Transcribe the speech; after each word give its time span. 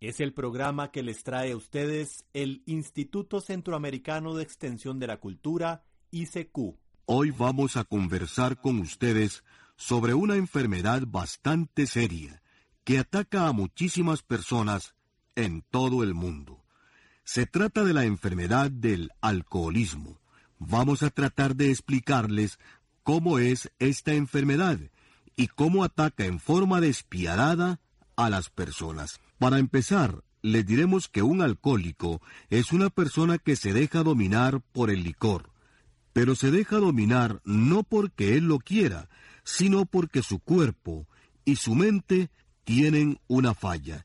Es 0.00 0.18
el 0.20 0.32
programa 0.32 0.90
que 0.90 1.02
les 1.02 1.22
trae 1.24 1.52
a 1.52 1.56
ustedes 1.58 2.24
el 2.32 2.62
Instituto 2.64 3.42
Centroamericano 3.42 4.34
de 4.34 4.42
Extensión 4.42 4.98
de 4.98 5.06
la 5.06 5.18
Cultura, 5.18 5.84
ICQ. 6.10 6.74
Hoy 7.04 7.30
vamos 7.32 7.76
a 7.76 7.84
conversar 7.84 8.62
con 8.62 8.78
ustedes 8.78 9.44
sobre 9.76 10.14
una 10.14 10.36
enfermedad 10.36 11.02
bastante 11.06 11.86
seria 11.86 12.42
que 12.82 12.98
ataca 12.98 13.46
a 13.46 13.52
muchísimas 13.52 14.22
personas 14.22 14.94
en 15.34 15.60
todo 15.70 16.02
el 16.02 16.14
mundo. 16.14 16.64
Se 17.22 17.44
trata 17.44 17.84
de 17.84 17.92
la 17.92 18.04
enfermedad 18.04 18.70
del 18.70 19.10
alcoholismo. 19.20 20.18
Vamos 20.58 21.02
a 21.02 21.10
tratar 21.10 21.56
de 21.56 21.70
explicarles 21.70 22.58
cómo 23.02 23.38
es 23.38 23.70
esta 23.78 24.14
enfermedad 24.14 24.78
y 25.36 25.48
cómo 25.48 25.84
ataca 25.84 26.24
en 26.24 26.40
forma 26.40 26.80
despiadada 26.80 27.80
a 28.16 28.30
las 28.30 28.48
personas. 28.48 29.20
Para 29.40 29.58
empezar, 29.58 30.22
les 30.42 30.66
diremos 30.66 31.08
que 31.08 31.22
un 31.22 31.40
alcohólico 31.40 32.20
es 32.50 32.72
una 32.72 32.90
persona 32.90 33.38
que 33.38 33.56
se 33.56 33.72
deja 33.72 34.02
dominar 34.02 34.60
por 34.60 34.90
el 34.90 35.02
licor, 35.02 35.48
pero 36.12 36.34
se 36.34 36.50
deja 36.50 36.76
dominar 36.76 37.40
no 37.46 37.82
porque 37.82 38.36
él 38.36 38.44
lo 38.44 38.58
quiera, 38.58 39.08
sino 39.42 39.86
porque 39.86 40.22
su 40.22 40.40
cuerpo 40.40 41.08
y 41.46 41.56
su 41.56 41.74
mente 41.74 42.28
tienen 42.64 43.18
una 43.28 43.54
falla. 43.54 44.04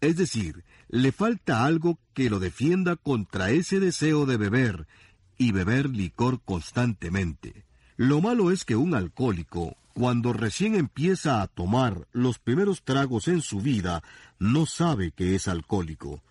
Es 0.00 0.16
decir, 0.16 0.64
le 0.88 1.12
falta 1.12 1.64
algo 1.64 2.00
que 2.12 2.28
lo 2.28 2.40
defienda 2.40 2.96
contra 2.96 3.52
ese 3.52 3.78
deseo 3.78 4.26
de 4.26 4.36
beber 4.36 4.88
y 5.38 5.52
beber 5.52 5.90
licor 5.90 6.42
constantemente. 6.42 7.66
Lo 7.96 8.20
malo 8.20 8.50
es 8.50 8.64
que 8.64 8.74
un 8.74 8.96
alcohólico 8.96 9.76
cuando 9.94 10.32
recién 10.32 10.74
empieza 10.74 11.42
a 11.42 11.46
tomar 11.46 12.06
los 12.12 12.38
primeros 12.38 12.82
tragos 12.82 13.28
en 13.28 13.40
su 13.40 13.60
vida, 13.60 14.02
no 14.38 14.66
sabe 14.66 15.12
que 15.12 15.34
es 15.34 15.48
alcohólico. 15.48 16.22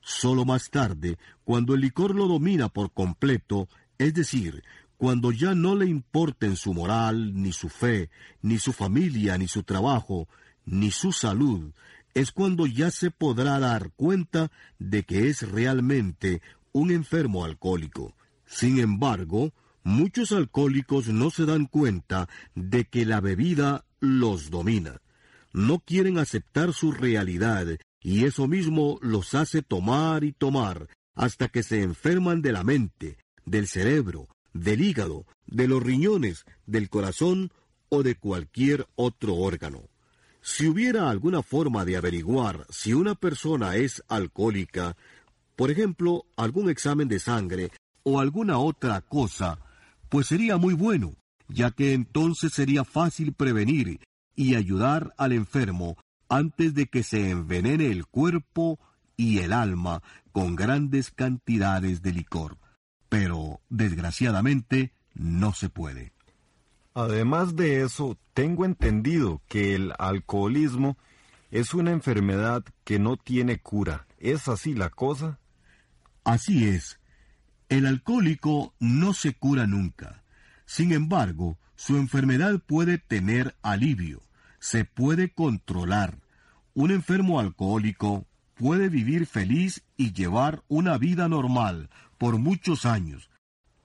Solo 0.00 0.44
más 0.44 0.70
tarde, 0.70 1.18
cuando 1.44 1.74
el 1.74 1.80
licor 1.80 2.14
lo 2.14 2.26
domina 2.26 2.68
por 2.68 2.92
completo, 2.92 3.68
es 3.98 4.14
decir, 4.14 4.62
cuando 4.96 5.32
ya 5.32 5.54
no 5.54 5.76
le 5.76 5.86
importen 5.86 6.56
su 6.56 6.74
moral, 6.74 7.34
ni 7.34 7.52
su 7.52 7.68
fe, 7.68 8.10
ni 8.42 8.58
su 8.58 8.72
familia, 8.72 9.38
ni 9.38 9.48
su 9.48 9.62
trabajo, 9.62 10.28
ni 10.64 10.90
su 10.90 11.12
salud, 11.12 11.72
es 12.14 12.32
cuando 12.32 12.66
ya 12.66 12.90
se 12.90 13.10
podrá 13.10 13.58
dar 13.58 13.92
cuenta 13.92 14.50
de 14.78 15.04
que 15.04 15.28
es 15.28 15.50
realmente 15.50 16.42
un 16.72 16.90
enfermo 16.90 17.44
alcohólico. 17.44 18.14
Sin 18.46 18.78
embargo, 18.78 19.52
Muchos 19.82 20.32
alcohólicos 20.32 21.08
no 21.08 21.30
se 21.30 21.46
dan 21.46 21.66
cuenta 21.66 22.28
de 22.54 22.84
que 22.84 23.06
la 23.06 23.20
bebida 23.20 23.84
los 23.98 24.50
domina. 24.50 25.00
No 25.52 25.80
quieren 25.80 26.18
aceptar 26.18 26.72
su 26.72 26.92
realidad 26.92 27.66
y 28.00 28.24
eso 28.24 28.46
mismo 28.46 28.98
los 29.02 29.34
hace 29.34 29.62
tomar 29.62 30.24
y 30.24 30.32
tomar 30.32 30.88
hasta 31.14 31.48
que 31.48 31.62
se 31.62 31.82
enferman 31.82 32.40
de 32.40 32.52
la 32.52 32.64
mente, 32.64 33.18
del 33.44 33.66
cerebro, 33.66 34.28
del 34.52 34.80
hígado, 34.80 35.26
de 35.46 35.68
los 35.68 35.82
riñones, 35.82 36.44
del 36.66 36.88
corazón 36.88 37.50
o 37.88 38.02
de 38.02 38.14
cualquier 38.14 38.86
otro 38.94 39.34
órgano. 39.34 39.88
Si 40.42 40.66
hubiera 40.66 41.10
alguna 41.10 41.42
forma 41.42 41.84
de 41.84 41.96
averiguar 41.96 42.66
si 42.70 42.94
una 42.94 43.14
persona 43.14 43.76
es 43.76 44.02
alcohólica, 44.08 44.96
por 45.56 45.70
ejemplo, 45.70 46.24
algún 46.36 46.70
examen 46.70 47.08
de 47.08 47.18
sangre 47.18 47.70
o 48.02 48.20
alguna 48.20 48.58
otra 48.58 49.02
cosa, 49.02 49.58
pues 50.10 50.26
sería 50.26 50.58
muy 50.58 50.74
bueno, 50.74 51.14
ya 51.48 51.70
que 51.70 51.94
entonces 51.94 52.52
sería 52.52 52.84
fácil 52.84 53.32
prevenir 53.32 54.00
y 54.36 54.54
ayudar 54.56 55.14
al 55.16 55.32
enfermo 55.32 55.96
antes 56.28 56.74
de 56.74 56.86
que 56.86 57.02
se 57.02 57.30
envenene 57.30 57.86
el 57.86 58.06
cuerpo 58.06 58.78
y 59.16 59.38
el 59.38 59.52
alma 59.52 60.02
con 60.32 60.56
grandes 60.56 61.10
cantidades 61.10 62.02
de 62.02 62.12
licor. 62.12 62.58
Pero, 63.08 63.60
desgraciadamente, 63.68 64.92
no 65.14 65.52
se 65.52 65.68
puede. 65.68 66.12
Además 66.94 67.56
de 67.56 67.82
eso, 67.82 68.16
tengo 68.34 68.64
entendido 68.64 69.42
que 69.48 69.74
el 69.74 69.92
alcoholismo 69.98 70.96
es 71.50 71.74
una 71.74 71.90
enfermedad 71.90 72.64
que 72.84 72.98
no 72.98 73.16
tiene 73.16 73.58
cura. 73.58 74.06
¿Es 74.18 74.48
así 74.48 74.74
la 74.74 74.90
cosa? 74.90 75.38
Así 76.24 76.68
es. 76.68 76.99
El 77.70 77.86
alcohólico 77.86 78.74
no 78.80 79.14
se 79.14 79.32
cura 79.32 79.68
nunca. 79.68 80.24
Sin 80.66 80.90
embargo, 80.90 81.56
su 81.76 81.98
enfermedad 81.98 82.58
puede 82.58 82.98
tener 82.98 83.54
alivio, 83.62 84.22
se 84.58 84.84
puede 84.84 85.30
controlar. 85.30 86.18
Un 86.74 86.90
enfermo 86.90 87.38
alcohólico 87.38 88.26
puede 88.56 88.88
vivir 88.88 89.24
feliz 89.24 89.84
y 89.96 90.12
llevar 90.12 90.64
una 90.66 90.98
vida 90.98 91.28
normal 91.28 91.90
por 92.18 92.38
muchos 92.38 92.86
años. 92.86 93.30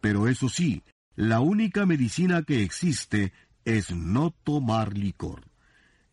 Pero 0.01 0.27
eso 0.27 0.49
sí, 0.49 0.81
la 1.15 1.39
única 1.39 1.85
medicina 1.85 2.41
que 2.41 2.63
existe 2.63 3.33
es 3.65 3.91
no 3.91 4.31
tomar 4.31 4.97
licor. 4.97 5.43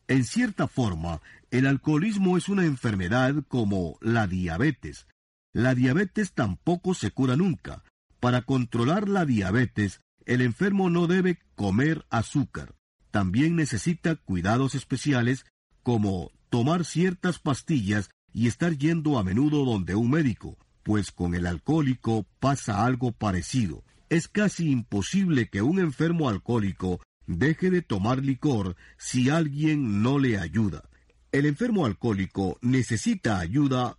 En 0.08 0.24
cierta 0.24 0.68
forma, 0.68 1.22
el 1.50 1.66
alcoholismo 1.66 2.36
es 2.36 2.50
una 2.50 2.66
enfermedad 2.66 3.34
como 3.48 3.96
la 4.02 4.26
diabetes, 4.26 5.06
la 5.52 5.74
diabetes 5.74 6.32
tampoco 6.32 6.94
se 6.94 7.10
cura 7.10 7.36
nunca. 7.36 7.82
Para 8.20 8.42
controlar 8.42 9.08
la 9.08 9.24
diabetes, 9.24 10.00
el 10.24 10.40
enfermo 10.40 10.88
no 10.90 11.06
debe 11.06 11.38
comer 11.54 12.06
azúcar. 12.10 12.74
También 13.10 13.56
necesita 13.56 14.16
cuidados 14.16 14.74
especiales 14.74 15.44
como 15.82 16.30
tomar 16.48 16.84
ciertas 16.84 17.38
pastillas 17.38 18.10
y 18.32 18.46
estar 18.46 18.78
yendo 18.78 19.18
a 19.18 19.24
menudo 19.24 19.64
donde 19.64 19.94
un 19.94 20.10
médico, 20.10 20.56
pues 20.82 21.10
con 21.10 21.34
el 21.34 21.46
alcohólico 21.46 22.26
pasa 22.40 22.84
algo 22.84 23.12
parecido. 23.12 23.84
Es 24.08 24.28
casi 24.28 24.70
imposible 24.70 25.48
que 25.48 25.62
un 25.62 25.78
enfermo 25.78 26.28
alcohólico 26.28 27.00
deje 27.26 27.70
de 27.70 27.82
tomar 27.82 28.22
licor 28.22 28.76
si 28.98 29.30
alguien 29.30 30.02
no 30.02 30.18
le 30.18 30.38
ayuda. 30.38 30.88
El 31.30 31.46
enfermo 31.46 31.86
alcohólico 31.86 32.58
necesita 32.60 33.38
ayuda 33.38 33.98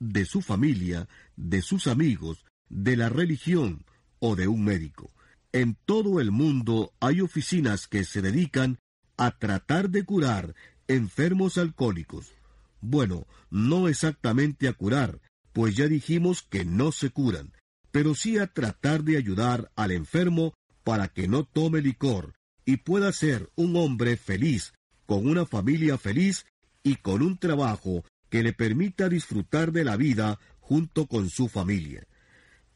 de 0.00 0.24
su 0.24 0.40
familia, 0.42 1.08
de 1.36 1.62
sus 1.62 1.86
amigos, 1.86 2.44
de 2.68 2.96
la 2.96 3.08
religión 3.08 3.84
o 4.18 4.34
de 4.34 4.48
un 4.48 4.64
médico. 4.64 5.12
En 5.52 5.76
todo 5.84 6.20
el 6.20 6.30
mundo 6.30 6.92
hay 7.00 7.20
oficinas 7.20 7.86
que 7.86 8.04
se 8.04 8.22
dedican 8.22 8.78
a 9.16 9.38
tratar 9.38 9.90
de 9.90 10.04
curar 10.04 10.54
enfermos 10.88 11.58
alcohólicos. 11.58 12.32
Bueno, 12.80 13.26
no 13.50 13.88
exactamente 13.88 14.66
a 14.66 14.72
curar, 14.72 15.20
pues 15.52 15.76
ya 15.76 15.86
dijimos 15.86 16.42
que 16.42 16.64
no 16.64 16.92
se 16.92 17.10
curan, 17.10 17.52
pero 17.90 18.14
sí 18.14 18.38
a 18.38 18.46
tratar 18.46 19.04
de 19.04 19.16
ayudar 19.16 19.70
al 19.76 19.90
enfermo 19.90 20.54
para 20.84 21.08
que 21.08 21.28
no 21.28 21.44
tome 21.44 21.82
licor 21.82 22.34
y 22.64 22.78
pueda 22.78 23.12
ser 23.12 23.50
un 23.56 23.76
hombre 23.76 24.16
feliz, 24.16 24.72
con 25.06 25.26
una 25.26 25.44
familia 25.44 25.98
feliz 25.98 26.46
y 26.82 26.96
con 26.96 27.22
un 27.22 27.36
trabajo 27.36 28.04
que 28.30 28.42
le 28.42 28.52
permita 28.52 29.08
disfrutar 29.08 29.72
de 29.72 29.84
la 29.84 29.96
vida 29.96 30.38
junto 30.60 31.06
con 31.06 31.28
su 31.28 31.48
familia. 31.48 32.06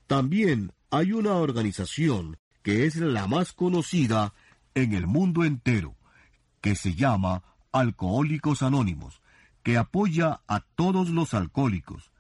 También 0.06 0.72
hay 0.90 1.12
una 1.12 1.34
organización 1.34 2.36
que 2.62 2.86
es 2.86 2.96
la 2.96 3.26
más 3.26 3.52
conocida 3.52 4.34
en 4.74 4.92
el 4.94 5.06
mundo 5.06 5.44
entero, 5.44 5.96
que 6.60 6.74
se 6.74 6.94
llama 6.94 7.42
Alcohólicos 7.72 8.62
Anónimos, 8.62 9.20
que 9.62 9.76
apoya 9.76 10.40
a 10.46 10.60
todos 10.60 11.10
los 11.10 11.34
alcohólicos. 11.34 12.10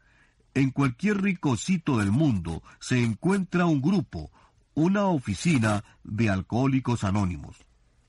En 0.54 0.70
cualquier 0.70 1.20
ricocito 1.20 1.98
del 1.98 2.12
mundo 2.12 2.62
se 2.78 3.02
encuentra 3.02 3.66
un 3.66 3.82
grupo, 3.82 4.30
una 4.74 5.06
oficina 5.06 5.84
de 6.04 6.30
Alcohólicos 6.30 7.04
Anónimos. 7.04 7.56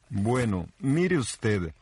Bueno, 0.09 0.67
mire 0.79 1.17
usted, 1.17 1.73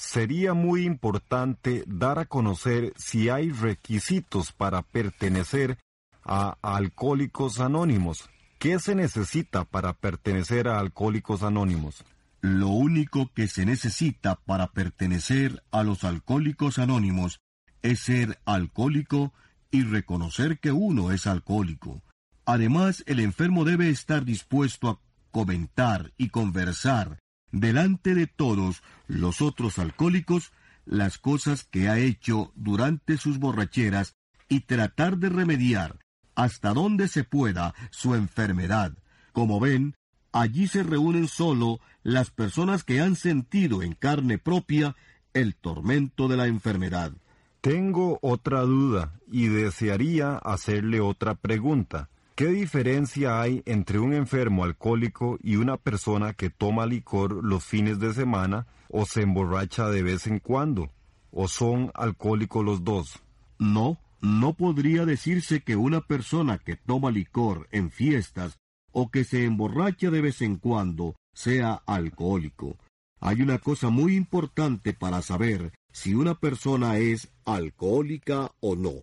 sería 0.00 0.54
muy 0.54 0.86
importante 0.86 1.84
dar 1.86 2.18
a 2.18 2.24
conocer 2.24 2.94
si 2.96 3.28
hay 3.28 3.50
requisitos 3.50 4.50
para 4.50 4.80
pertenecer 4.80 5.76
a 6.24 6.56
Alcohólicos 6.62 7.60
Anónimos. 7.60 8.30
¿Qué 8.58 8.78
se 8.78 8.94
necesita 8.94 9.66
para 9.66 9.92
pertenecer 9.92 10.68
a 10.68 10.78
Alcohólicos 10.78 11.42
Anónimos? 11.42 12.02
Lo 12.40 12.68
único 12.68 13.30
que 13.34 13.46
se 13.46 13.66
necesita 13.66 14.36
para 14.36 14.68
pertenecer 14.68 15.62
a 15.70 15.82
los 15.82 16.02
Alcohólicos 16.02 16.78
Anónimos 16.78 17.40
es 17.82 18.00
ser 18.00 18.38
alcohólico 18.46 19.34
y 19.70 19.82
reconocer 19.82 20.58
que 20.60 20.72
uno 20.72 21.12
es 21.12 21.26
alcohólico. 21.26 22.00
Además, 22.46 23.04
el 23.06 23.20
enfermo 23.20 23.64
debe 23.64 23.90
estar 23.90 24.24
dispuesto 24.24 24.88
a 24.88 24.98
comentar 25.30 26.12
y 26.16 26.30
conversar 26.30 27.18
delante 27.52 28.14
de 28.14 28.26
todos 28.26 28.82
los 29.06 29.40
otros 29.40 29.78
alcohólicos 29.78 30.52
las 30.84 31.18
cosas 31.18 31.64
que 31.64 31.88
ha 31.88 31.98
hecho 31.98 32.52
durante 32.56 33.16
sus 33.16 33.38
borracheras 33.38 34.16
y 34.48 34.60
tratar 34.60 35.18
de 35.18 35.28
remediar 35.28 35.98
hasta 36.34 36.72
donde 36.72 37.08
se 37.08 37.24
pueda 37.24 37.74
su 37.90 38.14
enfermedad. 38.14 38.92
Como 39.32 39.60
ven, 39.60 39.94
allí 40.32 40.66
se 40.66 40.82
reúnen 40.82 41.28
solo 41.28 41.80
las 42.02 42.30
personas 42.30 42.82
que 42.82 43.00
han 43.00 43.14
sentido 43.16 43.82
en 43.82 43.94
carne 43.94 44.38
propia 44.38 44.96
el 45.34 45.54
tormento 45.54 46.28
de 46.28 46.36
la 46.36 46.46
enfermedad. 46.46 47.12
Tengo 47.60 48.18
otra 48.22 48.62
duda 48.62 49.12
y 49.30 49.48
desearía 49.48 50.36
hacerle 50.38 51.00
otra 51.00 51.34
pregunta. 51.34 52.08
¿Qué 52.40 52.46
diferencia 52.46 53.42
hay 53.42 53.62
entre 53.66 53.98
un 53.98 54.14
enfermo 54.14 54.64
alcohólico 54.64 55.38
y 55.42 55.56
una 55.56 55.76
persona 55.76 56.32
que 56.32 56.48
toma 56.48 56.86
licor 56.86 57.44
los 57.44 57.62
fines 57.62 58.00
de 58.00 58.14
semana 58.14 58.66
o 58.88 59.04
se 59.04 59.20
emborracha 59.20 59.90
de 59.90 60.02
vez 60.02 60.26
en 60.26 60.38
cuando? 60.38 60.90
¿O 61.30 61.48
son 61.48 61.90
alcohólicos 61.92 62.64
los 62.64 62.82
dos? 62.82 63.20
No, 63.58 63.98
no 64.22 64.54
podría 64.54 65.04
decirse 65.04 65.60
que 65.60 65.76
una 65.76 66.00
persona 66.00 66.56
que 66.56 66.76
toma 66.76 67.10
licor 67.10 67.68
en 67.72 67.90
fiestas 67.90 68.58
o 68.90 69.10
que 69.10 69.24
se 69.24 69.44
emborracha 69.44 70.10
de 70.10 70.22
vez 70.22 70.40
en 70.40 70.56
cuando 70.56 71.16
sea 71.34 71.82
alcohólico. 71.84 72.78
Hay 73.20 73.42
una 73.42 73.58
cosa 73.58 73.90
muy 73.90 74.16
importante 74.16 74.94
para 74.94 75.20
saber 75.20 75.74
si 75.92 76.14
una 76.14 76.36
persona 76.36 76.96
es 76.96 77.30
alcohólica 77.44 78.50
o 78.60 78.76
no. 78.76 79.02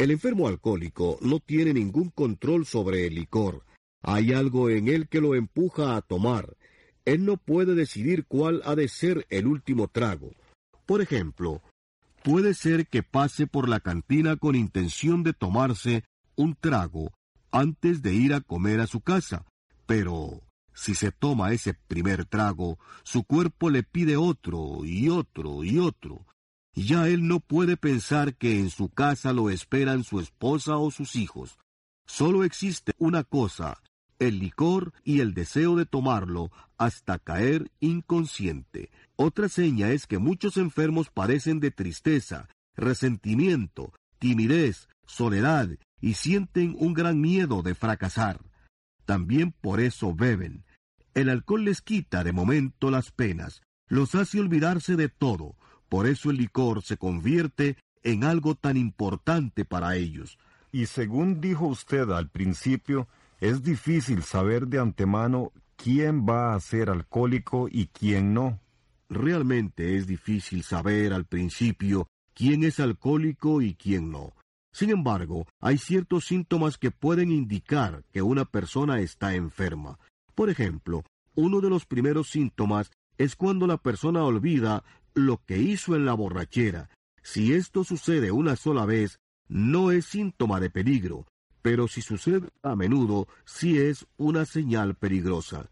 El 0.00 0.10
enfermo 0.12 0.48
alcohólico 0.48 1.18
no 1.20 1.40
tiene 1.40 1.74
ningún 1.74 2.08
control 2.08 2.64
sobre 2.64 3.06
el 3.06 3.16
licor. 3.16 3.66
Hay 4.00 4.32
algo 4.32 4.70
en 4.70 4.88
él 4.88 5.08
que 5.08 5.20
lo 5.20 5.34
empuja 5.34 5.94
a 5.94 6.00
tomar. 6.00 6.56
Él 7.04 7.26
no 7.26 7.36
puede 7.36 7.74
decidir 7.74 8.24
cuál 8.24 8.62
ha 8.64 8.74
de 8.74 8.88
ser 8.88 9.26
el 9.28 9.46
último 9.46 9.88
trago. 9.88 10.30
Por 10.86 11.02
ejemplo, 11.02 11.60
puede 12.22 12.54
ser 12.54 12.86
que 12.86 13.02
pase 13.02 13.46
por 13.46 13.68
la 13.68 13.78
cantina 13.78 14.36
con 14.36 14.54
intención 14.54 15.22
de 15.22 15.34
tomarse 15.34 16.04
un 16.34 16.54
trago 16.54 17.12
antes 17.50 18.00
de 18.00 18.14
ir 18.14 18.32
a 18.32 18.40
comer 18.40 18.80
a 18.80 18.86
su 18.86 19.02
casa, 19.02 19.44
pero 19.84 20.40
si 20.72 20.94
se 20.94 21.12
toma 21.12 21.52
ese 21.52 21.74
primer 21.74 22.24
trago, 22.24 22.78
su 23.02 23.22
cuerpo 23.24 23.68
le 23.68 23.82
pide 23.82 24.16
otro 24.16 24.82
y 24.82 25.10
otro 25.10 25.62
y 25.62 25.78
otro. 25.78 26.24
Ya 26.74 27.08
él 27.08 27.26
no 27.26 27.40
puede 27.40 27.76
pensar 27.76 28.34
que 28.34 28.58
en 28.58 28.70
su 28.70 28.88
casa 28.88 29.32
lo 29.32 29.50
esperan 29.50 30.04
su 30.04 30.20
esposa 30.20 30.76
o 30.76 30.90
sus 30.90 31.16
hijos. 31.16 31.58
Solo 32.06 32.44
existe 32.44 32.92
una 32.98 33.24
cosa, 33.24 33.80
el 34.18 34.38
licor 34.38 34.92
y 35.02 35.20
el 35.20 35.34
deseo 35.34 35.76
de 35.76 35.86
tomarlo 35.86 36.50
hasta 36.78 37.18
caer 37.18 37.70
inconsciente. 37.80 38.90
Otra 39.16 39.48
seña 39.48 39.90
es 39.90 40.06
que 40.06 40.18
muchos 40.18 40.56
enfermos 40.56 41.10
padecen 41.10 41.58
de 41.58 41.70
tristeza, 41.70 42.48
resentimiento, 42.76 43.92
timidez, 44.18 44.88
soledad 45.06 45.70
y 46.00 46.14
sienten 46.14 46.76
un 46.78 46.94
gran 46.94 47.20
miedo 47.20 47.62
de 47.62 47.74
fracasar. 47.74 48.40
También 49.04 49.52
por 49.52 49.80
eso 49.80 50.14
beben. 50.14 50.64
El 51.14 51.28
alcohol 51.28 51.64
les 51.64 51.82
quita 51.82 52.22
de 52.22 52.32
momento 52.32 52.90
las 52.90 53.10
penas, 53.10 53.62
los 53.88 54.14
hace 54.14 54.38
olvidarse 54.38 54.96
de 54.96 55.08
todo, 55.08 55.56
por 55.90 56.06
eso 56.06 56.30
el 56.30 56.36
licor 56.36 56.82
se 56.82 56.96
convierte 56.96 57.76
en 58.02 58.24
algo 58.24 58.54
tan 58.54 58.76
importante 58.76 59.64
para 59.64 59.96
ellos. 59.96 60.38
Y 60.72 60.86
según 60.86 61.40
dijo 61.40 61.66
usted 61.66 62.08
al 62.10 62.30
principio, 62.30 63.08
es 63.40 63.62
difícil 63.62 64.22
saber 64.22 64.68
de 64.68 64.78
antemano 64.78 65.52
quién 65.76 66.24
va 66.26 66.54
a 66.54 66.60
ser 66.60 66.90
alcohólico 66.90 67.68
y 67.68 67.88
quién 67.88 68.32
no. 68.32 68.60
Realmente 69.08 69.96
es 69.96 70.06
difícil 70.06 70.62
saber 70.62 71.12
al 71.12 71.24
principio 71.24 72.06
quién 72.34 72.62
es 72.62 72.78
alcohólico 72.78 73.60
y 73.60 73.74
quién 73.74 74.12
no. 74.12 74.32
Sin 74.72 74.90
embargo, 74.90 75.48
hay 75.60 75.78
ciertos 75.78 76.26
síntomas 76.26 76.78
que 76.78 76.92
pueden 76.92 77.32
indicar 77.32 78.04
que 78.12 78.22
una 78.22 78.44
persona 78.44 79.00
está 79.00 79.34
enferma. 79.34 79.98
Por 80.36 80.50
ejemplo, 80.50 81.02
uno 81.34 81.60
de 81.60 81.68
los 81.68 81.84
primeros 81.84 82.30
síntomas 82.30 82.92
es 83.20 83.36
cuando 83.36 83.66
la 83.66 83.76
persona 83.76 84.24
olvida 84.24 84.82
lo 85.14 85.42
que 85.44 85.58
hizo 85.58 85.94
en 85.94 86.04
la 86.04 86.14
borrachera. 86.14 86.90
Si 87.22 87.52
esto 87.52 87.84
sucede 87.84 88.30
una 88.32 88.56
sola 88.56 88.86
vez, 88.86 89.20
no 89.48 89.90
es 89.90 90.06
síntoma 90.06 90.60
de 90.60 90.70
peligro, 90.70 91.26
pero 91.62 91.88
si 91.88 92.02
sucede 92.02 92.48
a 92.62 92.76
menudo, 92.76 93.28
sí 93.44 93.78
es 93.78 94.06
una 94.16 94.46
señal 94.46 94.94
peligrosa. 94.94 95.70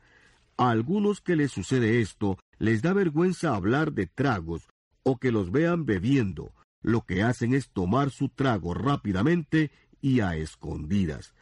A 0.57 0.71
algunos 0.71 1.21
que 1.21 1.37
les 1.37 1.53
sucede 1.53 2.01
esto, 2.01 2.39
les 2.59 2.83
da 2.83 2.93
vergüenza 2.93 3.55
hablar 3.55 3.93
de 3.93 4.07
tragos 4.07 4.69
o 5.03 5.17
que 5.17 5.33
los 5.33 5.53
vean 5.53 5.87
bebiendo. 5.87 6.53
Lo 6.83 7.03
que 7.03 7.23
hacen 7.23 7.55
es 7.55 7.71
tomar 7.71 8.11
su 8.11 8.29
trago 8.29 8.75
rápidamente 8.75 9.71
y 10.01 10.21
a 10.21 10.37
escondidas. 10.37 11.35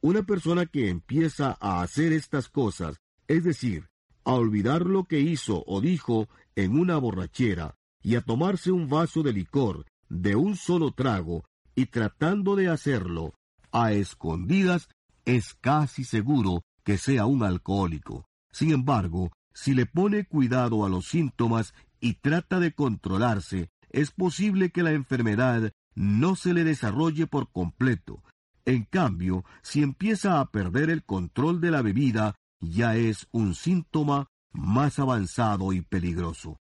Una 0.00 0.22
persona 0.22 0.66
que 0.66 0.88
empieza 0.88 1.56
a 1.60 1.82
hacer 1.82 2.12
estas 2.12 2.48
cosas, 2.48 2.96
es 3.26 3.44
decir, 3.44 3.88
a 4.28 4.34
olvidar 4.34 4.84
lo 4.84 5.04
que 5.04 5.20
hizo 5.20 5.64
o 5.66 5.80
dijo 5.80 6.28
en 6.54 6.78
una 6.78 6.98
borrachera 6.98 7.76
y 8.02 8.14
a 8.14 8.20
tomarse 8.20 8.70
un 8.70 8.86
vaso 8.86 9.22
de 9.22 9.32
licor 9.32 9.86
de 10.10 10.36
un 10.36 10.54
solo 10.54 10.92
trago 10.92 11.46
y 11.74 11.86
tratando 11.86 12.54
de 12.54 12.68
hacerlo 12.68 13.32
a 13.72 13.92
escondidas, 13.92 14.90
es 15.24 15.54
casi 15.54 16.04
seguro 16.04 16.60
que 16.84 16.98
sea 16.98 17.24
un 17.24 17.42
alcohólico. 17.42 18.26
Sin 18.52 18.72
embargo, 18.72 19.32
si 19.54 19.72
le 19.72 19.86
pone 19.86 20.26
cuidado 20.26 20.84
a 20.84 20.90
los 20.90 21.06
síntomas 21.06 21.72
y 21.98 22.14
trata 22.14 22.60
de 22.60 22.72
controlarse, 22.72 23.70
es 23.88 24.10
posible 24.10 24.68
que 24.68 24.82
la 24.82 24.92
enfermedad 24.92 25.72
no 25.94 26.36
se 26.36 26.52
le 26.52 26.64
desarrolle 26.64 27.26
por 27.26 27.50
completo. 27.50 28.22
En 28.66 28.84
cambio, 28.84 29.46
si 29.62 29.82
empieza 29.82 30.38
a 30.38 30.50
perder 30.50 30.90
el 30.90 31.02
control 31.02 31.62
de 31.62 31.70
la 31.70 31.80
bebida, 31.80 32.34
ya 32.60 32.96
es 32.96 33.26
un 33.32 33.54
síntoma 33.54 34.28
más 34.52 34.98
avanzado 34.98 35.72
y 35.72 35.82
peligroso. 35.82 36.58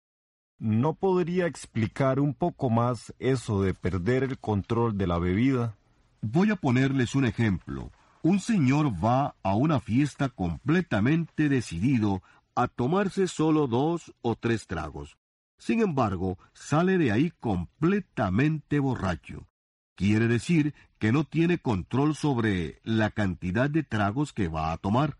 ¿No 0.60 0.94
podría 0.94 1.46
explicar 1.48 2.20
un 2.20 2.34
poco 2.34 2.70
más 2.70 3.14
eso 3.20 3.62
de 3.62 3.74
perder 3.74 4.24
el 4.24 4.40
control 4.40 4.98
de 4.98 5.08
la 5.08 5.20
bebida? 5.20 5.76
Voy 6.22 6.52
a 6.52 6.56
ponerles 6.56 7.16
un 7.16 7.26
ejemplo. 7.26 7.92
Un 8.22 8.40
señor 8.40 8.94
va 9.04 9.36
a 9.44 9.56
una 9.56 9.82
fiesta 9.82 10.30
completamente 10.30 11.50
decidido 11.50 12.22
a 12.56 12.68
tomarse 12.68 13.28
solo 13.28 13.68
dos 13.68 14.14
o 14.22 14.36
tres 14.36 14.68
tragos. 14.68 15.18
Sin 15.58 15.82
embargo, 15.82 16.38
sale 16.54 16.98
de 16.98 17.12
ahí 17.12 17.32
completamente 17.40 18.80
borracho. 18.80 19.48
Quiere 19.96 20.28
decir 20.28 20.74
que 20.98 21.12
no 21.12 21.24
tiene 21.24 21.58
control 21.58 22.16
sobre 22.16 22.80
la 22.84 23.12
cantidad 23.12 23.70
de 23.70 23.84
tragos 23.84 24.34
que 24.34 24.48
va 24.48 24.72
a 24.72 24.78
tomar. 24.78 25.18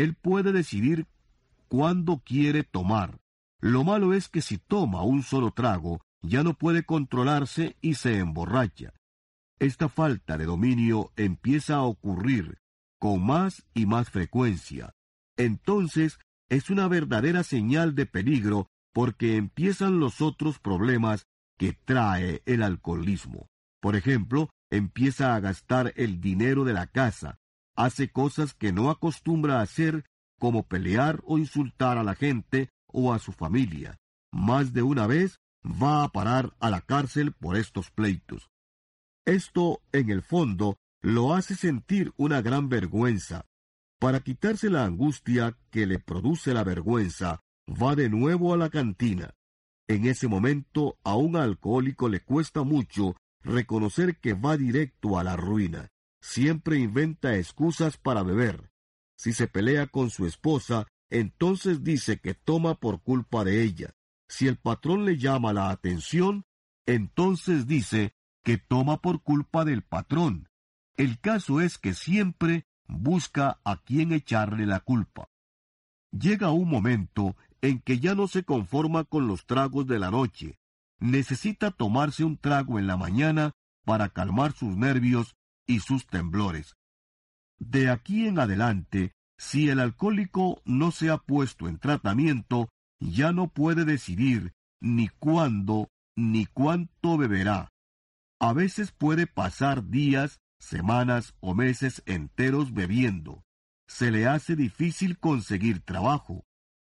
Él 0.00 0.14
puede 0.14 0.52
decidir 0.52 1.06
cuándo 1.68 2.22
quiere 2.24 2.64
tomar. 2.64 3.20
Lo 3.60 3.84
malo 3.84 4.14
es 4.14 4.30
que 4.30 4.40
si 4.40 4.56
toma 4.56 5.02
un 5.02 5.22
solo 5.22 5.50
trago, 5.50 6.00
ya 6.22 6.42
no 6.42 6.54
puede 6.54 6.84
controlarse 6.84 7.76
y 7.82 7.96
se 7.96 8.16
emborracha. 8.16 8.94
Esta 9.58 9.90
falta 9.90 10.38
de 10.38 10.46
dominio 10.46 11.12
empieza 11.16 11.74
a 11.74 11.82
ocurrir 11.82 12.60
con 12.98 13.26
más 13.26 13.66
y 13.74 13.84
más 13.84 14.08
frecuencia. 14.08 14.94
Entonces 15.36 16.18
es 16.48 16.70
una 16.70 16.88
verdadera 16.88 17.42
señal 17.42 17.94
de 17.94 18.06
peligro 18.06 18.68
porque 18.94 19.36
empiezan 19.36 20.00
los 20.00 20.22
otros 20.22 20.58
problemas 20.58 21.26
que 21.58 21.74
trae 21.74 22.40
el 22.46 22.62
alcoholismo. 22.62 23.50
Por 23.82 23.96
ejemplo, 23.96 24.48
empieza 24.70 25.34
a 25.34 25.40
gastar 25.40 25.92
el 25.96 26.22
dinero 26.22 26.64
de 26.64 26.72
la 26.72 26.86
casa, 26.86 27.38
hace 27.84 28.10
cosas 28.10 28.54
que 28.54 28.72
no 28.72 28.90
acostumbra 28.90 29.60
hacer 29.60 30.04
como 30.38 30.64
pelear 30.64 31.20
o 31.24 31.38
insultar 31.38 31.98
a 31.98 32.04
la 32.04 32.14
gente 32.14 32.70
o 32.86 33.12
a 33.12 33.18
su 33.18 33.32
familia. 33.32 33.98
Más 34.32 34.72
de 34.72 34.82
una 34.82 35.06
vez 35.06 35.38
va 35.64 36.04
a 36.04 36.08
parar 36.08 36.54
a 36.60 36.70
la 36.70 36.80
cárcel 36.80 37.32
por 37.32 37.56
estos 37.56 37.90
pleitos. 37.90 38.50
Esto, 39.26 39.82
en 39.92 40.10
el 40.10 40.22
fondo, 40.22 40.76
lo 41.02 41.34
hace 41.34 41.54
sentir 41.54 42.12
una 42.16 42.42
gran 42.42 42.68
vergüenza. 42.68 43.46
Para 43.98 44.20
quitarse 44.20 44.70
la 44.70 44.84
angustia 44.84 45.56
que 45.70 45.86
le 45.86 45.98
produce 45.98 46.54
la 46.54 46.64
vergüenza, 46.64 47.40
va 47.68 47.94
de 47.94 48.08
nuevo 48.08 48.54
a 48.54 48.56
la 48.56 48.70
cantina. 48.70 49.34
En 49.88 50.06
ese 50.06 50.28
momento 50.28 50.98
a 51.04 51.16
un 51.16 51.36
alcohólico 51.36 52.08
le 52.08 52.20
cuesta 52.20 52.62
mucho 52.62 53.16
reconocer 53.42 54.16
que 54.18 54.34
va 54.34 54.56
directo 54.56 55.18
a 55.18 55.24
la 55.24 55.36
ruina. 55.36 55.88
Siempre 56.20 56.78
inventa 56.78 57.36
excusas 57.36 57.96
para 57.96 58.22
beber. 58.22 58.70
Si 59.16 59.32
se 59.32 59.48
pelea 59.48 59.86
con 59.86 60.10
su 60.10 60.26
esposa, 60.26 60.86
entonces 61.10 61.82
dice 61.82 62.20
que 62.20 62.34
toma 62.34 62.74
por 62.74 63.02
culpa 63.02 63.44
de 63.44 63.62
ella. 63.62 63.94
Si 64.28 64.46
el 64.46 64.56
patrón 64.56 65.04
le 65.04 65.18
llama 65.18 65.52
la 65.52 65.70
atención, 65.70 66.44
entonces 66.86 67.66
dice 67.66 68.14
que 68.44 68.58
toma 68.58 68.98
por 68.98 69.22
culpa 69.22 69.64
del 69.64 69.82
patrón. 69.82 70.48
El 70.96 71.18
caso 71.18 71.60
es 71.60 71.78
que 71.78 71.94
siempre 71.94 72.66
busca 72.86 73.60
a 73.64 73.82
quien 73.82 74.12
echarle 74.12 74.66
la 74.66 74.80
culpa. 74.80 75.28
Llega 76.12 76.50
un 76.50 76.68
momento 76.68 77.36
en 77.60 77.80
que 77.80 77.98
ya 77.98 78.14
no 78.14 78.28
se 78.28 78.44
conforma 78.44 79.04
con 79.04 79.26
los 79.26 79.46
tragos 79.46 79.86
de 79.86 79.98
la 79.98 80.10
noche. 80.10 80.58
Necesita 80.98 81.70
tomarse 81.70 82.24
un 82.24 82.36
trago 82.36 82.78
en 82.78 82.86
la 82.86 82.96
mañana 82.96 83.52
para 83.84 84.08
calmar 84.08 84.52
sus 84.52 84.76
nervios 84.76 85.36
y 85.70 85.78
sus 85.78 86.06
temblores. 86.06 86.74
De 87.58 87.90
aquí 87.90 88.26
en 88.26 88.38
adelante, 88.38 89.12
si 89.38 89.68
el 89.68 89.78
alcohólico 89.78 90.60
no 90.64 90.90
se 90.90 91.10
ha 91.10 91.18
puesto 91.18 91.68
en 91.68 91.78
tratamiento, 91.78 92.68
ya 92.98 93.32
no 93.32 93.48
puede 93.48 93.84
decidir 93.84 94.52
ni 94.80 95.08
cuándo 95.08 95.88
ni 96.16 96.46
cuánto 96.46 97.16
beberá. 97.16 97.70
A 98.40 98.52
veces 98.52 98.90
puede 98.90 99.26
pasar 99.26 99.88
días, 99.88 100.40
semanas 100.58 101.34
o 101.40 101.54
meses 101.54 102.02
enteros 102.04 102.74
bebiendo. 102.74 103.44
Se 103.86 104.10
le 104.10 104.26
hace 104.26 104.56
difícil 104.56 105.18
conseguir 105.18 105.80
trabajo. 105.80 106.44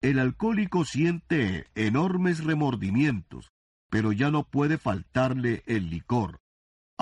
El 0.02 0.18
alcohólico 0.18 0.86
siente 0.86 1.68
enormes 1.76 2.44
remordimientos, 2.44 3.52
pero 3.90 4.14
ya 4.14 4.32
no 4.32 4.44
puede 4.44 4.78
faltarle 4.78 5.64
el 5.68 5.90
licor. 5.90 6.40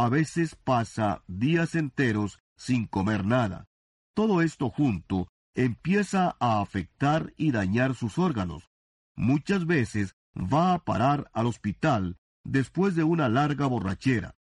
A 0.01 0.08
veces 0.08 0.56
pasa 0.56 1.25
días 1.27 1.75
enteros 1.75 2.39
sin 2.56 2.88
comer 2.88 3.25
nada. 3.25 3.68
Todo 4.13 4.41
esto 4.41 4.70
junto 4.70 5.27
empieza 5.53 6.38
a 6.39 6.62
afectar 6.62 7.34
y 7.36 7.51
dañar 7.51 7.96
sus 7.96 8.18
órganos. 8.18 8.70
Muchas 9.18 9.65
veces 9.65 10.15
va 10.38 10.74
a 10.74 10.86
parar 10.86 11.29
al 11.34 11.48
hospital 11.48 12.18
después 12.46 12.96
de 12.96 13.03
una 13.03 13.27
larga 13.27 13.65
borrachera. 13.65 14.38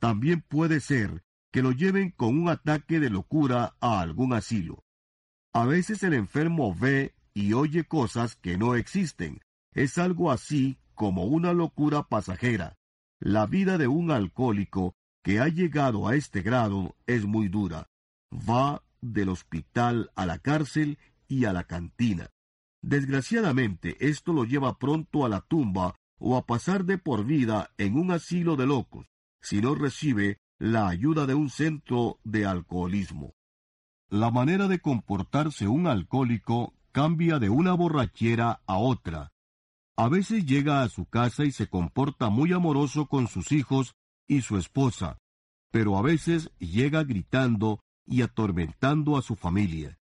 También 0.00 0.40
puede 0.40 0.80
ser 0.80 1.22
que 1.52 1.62
lo 1.62 1.70
lleven 1.70 2.10
con 2.10 2.36
un 2.36 2.48
ataque 2.48 2.98
de 2.98 3.08
locura 3.08 3.76
a 3.80 4.00
algún 4.00 4.32
asilo. 4.32 4.82
A 5.52 5.66
veces 5.66 6.02
el 6.02 6.14
enfermo 6.14 6.74
ve 6.74 7.14
y 7.32 7.52
oye 7.52 7.84
cosas 7.84 8.34
que 8.34 8.58
no 8.58 8.74
existen. 8.74 9.38
Es 9.70 9.98
algo 9.98 10.32
así 10.32 10.80
como 10.94 11.26
una 11.26 11.52
locura 11.52 12.02
pasajera. 12.02 12.75
La 13.20 13.46
vida 13.46 13.78
de 13.78 13.88
un 13.88 14.10
alcohólico 14.10 14.94
que 15.22 15.40
ha 15.40 15.48
llegado 15.48 16.06
a 16.06 16.14
este 16.14 16.42
grado 16.42 16.96
es 17.06 17.24
muy 17.24 17.48
dura. 17.48 17.88
Va 18.32 18.82
del 19.00 19.28
hospital 19.30 20.10
a 20.14 20.26
la 20.26 20.38
cárcel 20.38 20.98
y 21.26 21.46
a 21.46 21.52
la 21.52 21.64
cantina. 21.64 22.30
Desgraciadamente, 22.82 23.96
esto 24.06 24.32
lo 24.32 24.44
lleva 24.44 24.78
pronto 24.78 25.24
a 25.24 25.28
la 25.28 25.40
tumba 25.40 25.96
o 26.18 26.36
a 26.36 26.46
pasar 26.46 26.84
de 26.84 26.98
por 26.98 27.24
vida 27.24 27.70
en 27.78 27.98
un 27.98 28.10
asilo 28.10 28.56
de 28.56 28.66
locos, 28.66 29.06
si 29.40 29.60
no 29.60 29.74
recibe 29.74 30.38
la 30.58 30.88
ayuda 30.88 31.26
de 31.26 31.34
un 31.34 31.50
centro 31.50 32.18
de 32.24 32.46
alcoholismo. 32.46 33.34
La 34.08 34.30
manera 34.30 34.68
de 34.68 34.78
comportarse 34.78 35.66
un 35.66 35.86
alcohólico 35.86 36.74
cambia 36.92 37.38
de 37.38 37.50
una 37.50 37.74
borrachera 37.74 38.62
a 38.66 38.78
otra. 38.78 39.32
A 39.98 40.10
veces 40.10 40.44
llega 40.44 40.82
a 40.82 40.88
su 40.90 41.06
casa 41.06 41.44
y 41.44 41.52
se 41.52 41.68
comporta 41.68 42.28
muy 42.28 42.52
amoroso 42.52 43.06
con 43.06 43.28
sus 43.28 43.50
hijos 43.50 43.94
y 44.28 44.42
su 44.42 44.58
esposa, 44.58 45.18
pero 45.70 45.96
a 45.96 46.02
veces 46.02 46.50
llega 46.58 47.02
gritando 47.02 47.80
y 48.04 48.20
atormentando 48.20 49.16
a 49.16 49.22
su 49.22 49.36
familia. 49.36 49.98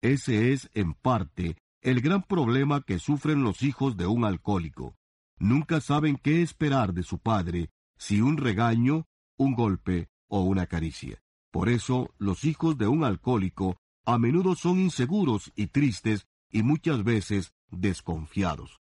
Ese 0.00 0.52
es, 0.52 0.70
en 0.74 0.94
parte, 0.94 1.56
el 1.80 2.00
gran 2.00 2.22
problema 2.22 2.82
que 2.82 3.00
sufren 3.00 3.42
los 3.42 3.64
hijos 3.64 3.96
de 3.96 4.06
un 4.06 4.24
alcohólico. 4.24 4.94
Nunca 5.38 5.80
saben 5.80 6.18
qué 6.22 6.42
esperar 6.42 6.94
de 6.94 7.02
su 7.02 7.18
padre, 7.18 7.70
si 7.98 8.20
un 8.20 8.36
regaño, 8.36 9.06
un 9.36 9.54
golpe 9.54 10.08
o 10.28 10.42
una 10.42 10.66
caricia. 10.66 11.20
Por 11.50 11.68
eso, 11.68 12.14
los 12.18 12.44
hijos 12.44 12.78
de 12.78 12.86
un 12.86 13.02
alcohólico 13.02 13.76
a 14.04 14.18
menudo 14.18 14.54
son 14.54 14.78
inseguros 14.78 15.50
y 15.56 15.66
tristes 15.66 16.28
y 16.48 16.62
muchas 16.62 17.02
veces 17.02 17.52
desconfiados. 17.70 18.81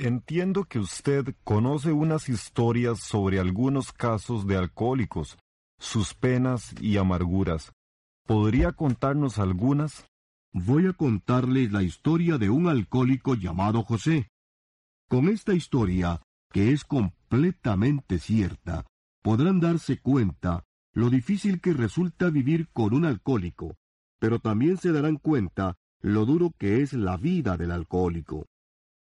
Entiendo 0.00 0.62
que 0.62 0.78
usted 0.78 1.34
conoce 1.42 1.90
unas 1.90 2.28
historias 2.28 3.00
sobre 3.00 3.40
algunos 3.40 3.92
casos 3.92 4.46
de 4.46 4.56
alcohólicos, 4.56 5.36
sus 5.76 6.14
penas 6.14 6.72
y 6.80 6.98
amarguras. 6.98 7.72
¿Podría 8.24 8.70
contarnos 8.70 9.40
algunas? 9.40 10.06
Voy 10.52 10.86
a 10.86 10.92
contarles 10.92 11.72
la 11.72 11.82
historia 11.82 12.38
de 12.38 12.48
un 12.48 12.68
alcohólico 12.68 13.34
llamado 13.34 13.82
José. 13.82 14.28
Con 15.08 15.28
esta 15.28 15.52
historia, 15.52 16.22
que 16.52 16.70
es 16.70 16.84
completamente 16.84 18.20
cierta, 18.20 18.86
podrán 19.20 19.58
darse 19.58 19.98
cuenta 19.98 20.62
lo 20.92 21.10
difícil 21.10 21.60
que 21.60 21.72
resulta 21.72 22.30
vivir 22.30 22.68
con 22.72 22.94
un 22.94 23.04
alcohólico, 23.04 23.74
pero 24.20 24.38
también 24.38 24.76
se 24.76 24.92
darán 24.92 25.16
cuenta 25.16 25.74
lo 26.00 26.24
duro 26.24 26.52
que 26.56 26.82
es 26.82 26.92
la 26.92 27.16
vida 27.16 27.56
del 27.56 27.72
alcohólico. 27.72 28.46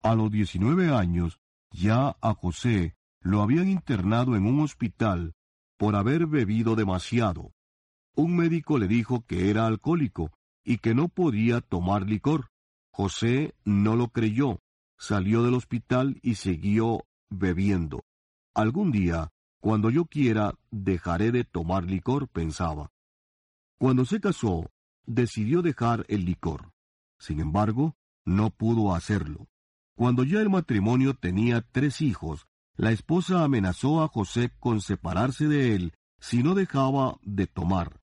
A 0.05 0.15
los 0.15 0.31
19 0.31 0.95
años, 0.95 1.41
ya 1.71 2.15
a 2.21 2.35
José 2.35 2.95
lo 3.21 3.41
habían 3.41 3.69
internado 3.69 4.37
en 4.37 4.45
un 4.45 4.61
hospital 4.61 5.35
por 5.79 5.97
haber 5.97 6.27
bebido 6.27 6.77
demasiado. 6.77 7.55
Un 8.15 8.37
médico 8.37 8.77
le 8.77 8.87
dijo 8.87 9.25
que 9.27 9.49
era 9.49 9.67
alcohólico 9.67 10.31
y 10.63 10.77
que 10.77 10.95
no 10.95 11.09
podía 11.09 11.63
tomar 11.63 12.07
licor. 12.07 12.51
José 12.93 13.55
no 13.65 13.97
lo 13.97 14.09
creyó, 14.09 14.61
salió 14.99 15.43
del 15.43 15.55
hospital 15.55 16.19
y 16.21 16.35
siguió 16.35 17.07
bebiendo. 17.31 18.05
Algún 18.55 18.93
día, 18.93 19.31
cuando 19.59 19.89
yo 19.89 20.05
quiera, 20.05 20.53
dejaré 20.71 21.33
de 21.33 21.45
tomar 21.45 21.85
licor, 21.85 22.29
pensaba. 22.29 22.93
Cuando 23.79 24.05
se 24.05 24.21
casó, 24.21 24.71
decidió 25.07 25.63
dejar 25.63 26.05
el 26.09 26.27
licor. 26.27 26.73
Sin 27.19 27.41
embargo, 27.41 27.97
no 28.27 28.51
pudo 28.51 28.95
hacerlo. 28.95 29.49
Cuando 29.97 30.25
ya 30.25 30.41
el 30.41 30.51
matrimonio 30.51 31.15
tenía 31.15 31.61
tres 31.61 32.01
hijos, 32.01 32.47
la 32.77 32.91
esposa 32.91 33.45
amenazó 33.45 34.03
a 34.03 34.09
José 34.09 34.53
con 34.59 34.81
separarse 34.81 35.47
de 35.47 35.75
él 35.75 35.93
si 36.19 36.43
no 36.43 36.55
dejaba 36.55 37.19
de 37.23 37.47
tomar. 37.47 38.01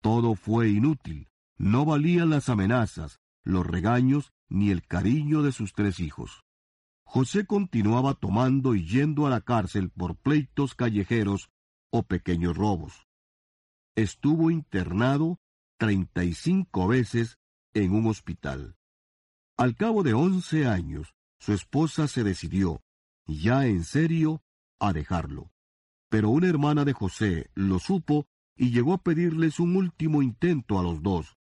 Todo 0.00 0.34
fue 0.34 0.68
inútil. 0.68 1.28
No 1.56 1.84
valían 1.84 2.30
las 2.30 2.48
amenazas, 2.48 3.20
los 3.44 3.66
regaños 3.66 4.32
ni 4.48 4.70
el 4.70 4.86
cariño 4.86 5.42
de 5.42 5.52
sus 5.52 5.72
tres 5.72 6.00
hijos. 6.00 6.44
José 7.04 7.46
continuaba 7.46 8.14
tomando 8.14 8.74
y 8.74 8.86
yendo 8.86 9.26
a 9.26 9.30
la 9.30 9.40
cárcel 9.40 9.90
por 9.90 10.16
pleitos 10.16 10.74
callejeros 10.74 11.50
o 11.90 12.04
pequeños 12.04 12.56
robos. 12.56 13.06
Estuvo 13.96 14.50
internado 14.50 15.38
treinta 15.76 16.24
y 16.24 16.34
cinco 16.34 16.88
veces 16.88 17.38
en 17.74 17.92
un 17.92 18.06
hospital. 18.06 18.76
Al 19.56 19.76
cabo 19.76 20.02
de 20.02 20.14
once 20.14 20.66
años, 20.66 21.14
su 21.42 21.52
esposa 21.52 22.06
se 22.06 22.22
decidió, 22.22 22.84
ya 23.26 23.66
en 23.66 23.82
serio, 23.82 24.44
a 24.78 24.92
dejarlo. 24.92 25.50
Pero 26.08 26.30
una 26.30 26.46
hermana 26.46 26.84
de 26.84 26.92
José 26.92 27.50
lo 27.54 27.80
supo 27.80 28.26
y 28.56 28.70
llegó 28.70 28.94
a 28.94 29.02
pedirles 29.02 29.58
un 29.58 29.74
último 29.74 30.22
intento 30.22 30.78
a 30.78 30.84
los 30.84 31.02
dos. 31.02 31.34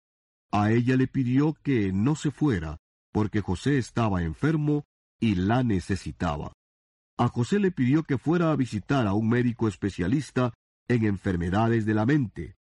A 0.52 0.72
ella 0.72 0.96
le 0.96 1.06
pidió 1.06 1.54
que 1.62 1.94
no 1.94 2.16
se 2.16 2.32
fuera, 2.32 2.80
porque 3.12 3.42
José 3.42 3.78
estaba 3.78 4.24
enfermo 4.24 4.86
y 5.20 5.36
la 5.36 5.62
necesitaba. 5.62 6.54
A 7.20 7.28
José 7.28 7.60
le 7.60 7.70
pidió 7.70 8.02
que 8.02 8.18
fuera 8.18 8.52
a 8.52 8.56
visitar 8.56 9.06
a 9.06 9.14
un 9.14 9.30
médico 9.30 9.68
especialista 9.68 10.52
en 10.88 11.06
enfermedades 11.06 11.86
de 11.86 11.94
la 11.94 12.08
mente. 12.08 12.56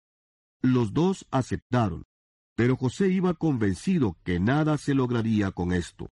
Los 0.61 0.93
dos 0.93 1.27
aceptaron, 1.31 2.05
pero 2.55 2.77
José 2.77 3.09
iba 3.09 3.33
convencido 3.33 4.19
que 4.25 4.41
nada 4.41 4.77
se 4.77 4.93
lograría 4.93 5.53
con 5.53 5.73
esto. 5.73 6.11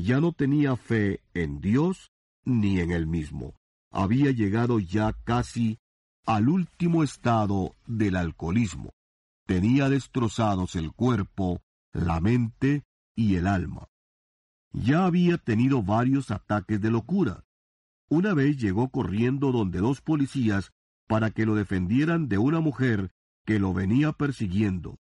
Ya 0.00 0.20
no 0.20 0.30
tenía 0.30 0.76
fe 0.76 1.24
en 1.34 1.60
Dios 1.60 2.12
ni 2.44 2.78
en 2.78 2.92
él 2.92 3.08
mismo. 3.08 3.56
Había 3.90 4.30
llegado 4.30 4.78
ya 4.78 5.12
casi 5.24 5.80
al 6.24 6.48
último 6.48 7.02
estado 7.02 7.74
del 7.84 8.14
alcoholismo. 8.14 8.90
Tenía 9.44 9.88
destrozados 9.88 10.76
el 10.76 10.92
cuerpo, 10.92 11.62
la 11.92 12.20
mente 12.20 12.84
y 13.16 13.34
el 13.34 13.48
alma. 13.48 13.88
Ya 14.72 15.04
había 15.04 15.36
tenido 15.36 15.82
varios 15.82 16.30
ataques 16.30 16.80
de 16.80 16.92
locura. 16.92 17.44
Una 18.08 18.34
vez 18.34 18.56
llegó 18.56 18.90
corriendo 18.90 19.50
donde 19.50 19.80
dos 19.80 20.00
policías 20.00 20.70
para 21.08 21.32
que 21.32 21.44
lo 21.44 21.56
defendieran 21.56 22.28
de 22.28 22.38
una 22.38 22.60
mujer 22.60 23.10
que 23.44 23.58
lo 23.58 23.74
venía 23.74 24.12
persiguiendo. 24.12 25.00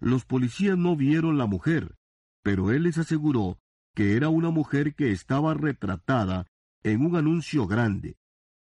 Los 0.00 0.24
policías 0.24 0.76
no 0.76 0.96
vieron 0.96 1.38
la 1.38 1.46
mujer, 1.46 1.94
pero 2.42 2.72
él 2.72 2.82
les 2.82 2.98
aseguró 2.98 3.60
que 3.94 4.16
era 4.16 4.28
una 4.28 4.50
mujer 4.50 4.94
que 4.94 5.12
estaba 5.12 5.54
retratada 5.54 6.46
en 6.82 7.04
un 7.04 7.16
anuncio 7.16 7.66
grande, 7.66 8.16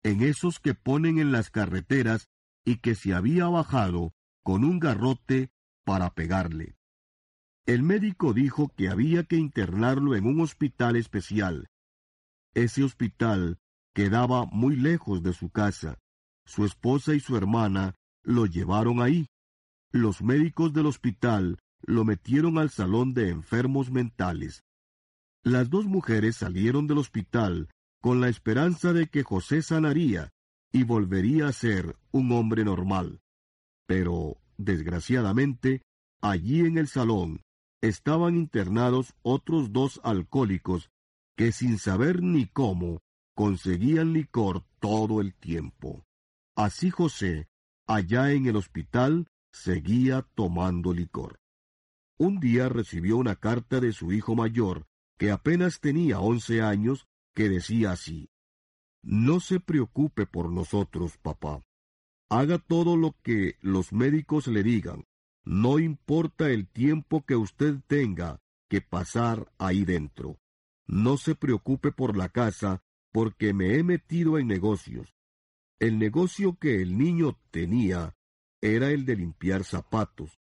en 0.03 0.22
esos 0.22 0.60
que 0.60 0.74
ponen 0.74 1.17
en 1.17 1.32
las 1.32 1.50
carreteras 1.50 2.29
y 2.63 2.77
que 2.77 2.96
se 2.96 3.13
había 3.13 3.48
bajado 3.48 4.13
con 4.44 4.63
un 4.63 4.79
garrote 4.79 5.50
para 5.84 6.13
pegarle. 6.13 6.77
El 7.65 7.82
médico 7.82 8.34
dijo 8.34 8.70
que 8.70 8.89
había 8.89 9.24
que 9.24 9.38
internarlo 9.38 10.15
en 10.15 10.27
un 10.27 10.41
hospital 10.41 10.96
especial. 10.96 11.67
Ese 12.53 12.84
hospital 12.84 13.58
quedaba 13.94 14.46
muy 14.46 14.75
lejos 14.75 15.24
de 15.24 15.34
su 15.34 15.50
casa, 15.50 15.98
su 16.46 16.63
esposa 16.63 17.15
y 17.15 17.20
su 17.20 17.36
hermana 17.36 17.96
lo 18.24 18.46
llevaron 18.46 19.01
ahí. 19.01 19.27
Los 19.91 20.22
médicos 20.22 20.74
del 20.74 20.86
hospital 20.86 21.58
lo 21.82 22.05
metieron 22.05 22.58
al 22.58 22.70
salón 22.70 23.13
de 23.13 23.29
enfermos 23.29 23.89
mentales. 23.91 24.63
Las 25.46 25.70
dos 25.70 25.86
mujeres 25.86 26.38
salieron 26.38 26.88
del 26.88 26.98
hospital 26.98 27.70
con 28.02 28.20
la 28.20 28.30
esperanza 28.30 28.94
de 28.94 29.06
que 29.06 29.22
José 29.22 29.62
sanaría 29.62 30.34
y 30.72 30.84
volvería 30.84 31.48
a 31.48 31.54
ser 31.54 31.96
un 32.12 32.32
hombre 32.32 32.66
normal. 32.66 33.22
Pero, 33.86 34.38
desgraciadamente, 34.58 35.84
allí 36.20 36.62
en 36.62 36.80
el 36.80 36.88
salón 36.88 37.44
estaban 37.80 38.36
internados 38.36 39.14
otros 39.22 39.72
dos 39.72 40.02
alcohólicos 40.04 40.90
que 41.38 41.52
sin 41.52 41.78
saber 41.78 42.24
ni 42.24 42.48
cómo 42.48 43.04
conseguían 43.36 44.14
licor 44.14 44.64
todo 44.80 45.22
el 45.22 45.36
tiempo. 45.36 46.04
Así 46.56 46.90
José, 46.90 47.46
allá 47.86 48.32
en 48.32 48.48
el 48.48 48.56
hospital, 48.56 49.28
seguía 49.54 50.24
tomando 50.34 50.92
licor. 50.92 51.38
Un 52.18 52.40
día 52.40 52.68
recibió 52.68 53.18
una 53.18 53.36
carta 53.36 53.80
de 53.80 53.94
su 53.94 54.12
hijo 54.12 54.34
mayor, 54.34 54.88
que 55.18 55.32
apenas 55.32 55.80
tenía 55.80 56.20
once 56.20 56.62
años, 56.62 57.08
que 57.34 57.50
decía 57.50 57.92
así 57.92 58.30
No 59.04 59.40
se 59.40 59.60
preocupe 59.60 60.26
por 60.26 60.52
nosotros, 60.52 61.18
papá. 61.18 61.64
Haga 62.30 62.58
todo 62.58 62.98
lo 62.98 63.16
que 63.22 63.56
los 63.62 63.94
médicos 63.94 64.48
le 64.48 64.64
digan. 64.64 65.06
No 65.44 65.78
importa 65.78 66.50
el 66.50 66.68
tiempo 66.68 67.24
que 67.24 67.36
usted 67.36 67.76
tenga 67.88 68.40
que 68.68 68.82
pasar 68.82 69.52
ahí 69.60 69.86
dentro. 69.86 70.40
No 70.88 71.18
se 71.18 71.36
preocupe 71.36 71.92
por 71.92 72.18
la 72.18 72.30
casa, 72.30 72.82
porque 73.12 73.54
me 73.54 73.76
he 73.76 73.84
metido 73.84 74.40
en 74.40 74.48
negocios. 74.48 75.16
El 75.80 76.00
negocio 76.00 76.58
que 76.58 76.82
el 76.82 76.98
niño 76.98 77.40
tenía 77.52 78.16
era 78.62 78.90
el 78.90 79.06
de 79.06 79.18
limpiar 79.18 79.64
zapatos. 79.64 80.40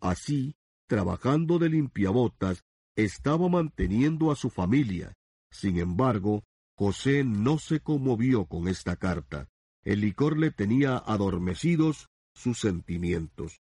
Así, 0.00 0.56
trabajando 0.88 1.58
de 1.58 1.68
limpiabotas, 1.68 2.64
estaba 3.04 3.48
manteniendo 3.48 4.30
a 4.30 4.36
su 4.36 4.50
familia. 4.50 5.14
Sin 5.50 5.78
embargo, 5.78 6.44
José 6.76 7.24
no 7.24 7.58
se 7.58 7.80
conmovió 7.80 8.46
con 8.46 8.68
esta 8.68 8.96
carta. 8.96 9.48
El 9.82 10.00
licor 10.00 10.38
le 10.38 10.50
tenía 10.50 10.96
adormecidos 10.96 12.08
sus 12.34 12.58
sentimientos. 12.60 13.60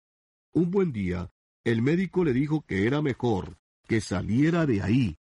Un 0.54 0.72
buen 0.72 0.92
día, 0.92 1.30
el 1.64 1.82
médico 1.82 2.24
le 2.24 2.34
dijo 2.34 2.62
que 2.62 2.88
era 2.88 3.02
mejor 3.02 3.58
que 3.88 4.02
saliera 4.02 4.66
de 4.66 4.82
ahí, 4.82 5.18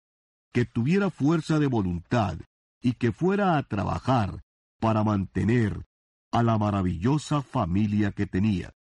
que 0.52 0.66
tuviera 0.66 1.10
fuerza 1.10 1.60
de 1.60 1.68
voluntad 1.68 2.38
y 2.82 2.94
que 2.94 3.12
fuera 3.12 3.58
a 3.58 3.64
trabajar 3.64 4.44
para 4.80 5.04
mantener 5.04 5.86
a 6.32 6.44
la 6.44 6.58
maravillosa 6.58 7.42
familia 7.42 8.12
que 8.12 8.28
tenía. 8.28 8.74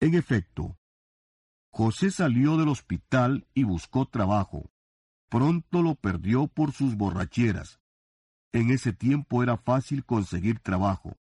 En 0.00 0.14
efecto, 0.14 0.76
José 1.76 2.10
salió 2.10 2.56
del 2.56 2.68
hospital 2.68 3.46
y 3.52 3.64
buscó 3.64 4.06
trabajo. 4.06 4.70
Pronto 5.28 5.82
lo 5.82 5.94
perdió 5.94 6.46
por 6.46 6.72
sus 6.72 6.96
borracheras. 6.96 7.80
En 8.52 8.70
ese 8.70 8.94
tiempo 8.94 9.42
era 9.42 9.58
fácil 9.58 10.02
conseguir 10.06 10.58
trabajo. 10.60 11.18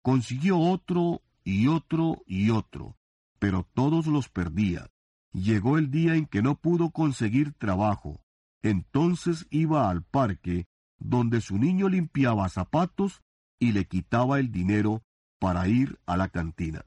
Consiguió 0.00 0.60
otro 0.60 1.22
y 1.42 1.66
otro 1.66 2.22
y 2.24 2.50
otro, 2.50 2.98
pero 3.40 3.68
todos 3.74 4.06
los 4.06 4.28
perdía. 4.28 4.92
Llegó 5.32 5.76
el 5.76 5.90
día 5.90 6.14
en 6.14 6.26
que 6.26 6.40
no 6.40 6.54
pudo 6.54 6.90
conseguir 6.90 7.52
trabajo. 7.54 8.22
Entonces 8.62 9.48
iba 9.50 9.90
al 9.90 10.04
parque, 10.04 10.68
donde 11.00 11.40
su 11.40 11.58
niño 11.58 11.88
limpiaba 11.88 12.48
zapatos 12.48 13.24
y 13.58 13.72
le 13.72 13.86
quitaba 13.86 14.38
el 14.38 14.52
dinero 14.52 15.02
para 15.40 15.66
ir 15.66 15.98
a 16.06 16.16
la 16.16 16.28
cantina. 16.28 16.86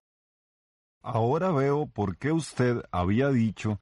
Ahora 1.05 1.51
veo 1.51 1.87
por 1.87 2.17
qué 2.17 2.31
usted 2.31 2.81
había 2.89 3.29
dicho 3.29 3.81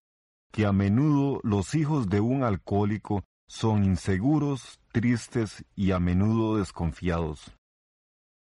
que 0.52 0.66
a 0.66 0.72
menudo 0.72 1.40
los 1.44 1.76
hijos 1.76 2.10
de 2.10 2.20
un 2.20 2.44
alcohólico 2.44 3.24
son 3.48 3.84
inseguros, 3.84 4.80
tristes 4.92 5.64
y 5.76 5.92
a 5.92 6.00
menudo 6.00 6.58
desconfiados. 6.58 7.56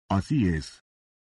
Así 0.10 0.48
es, 0.48 0.86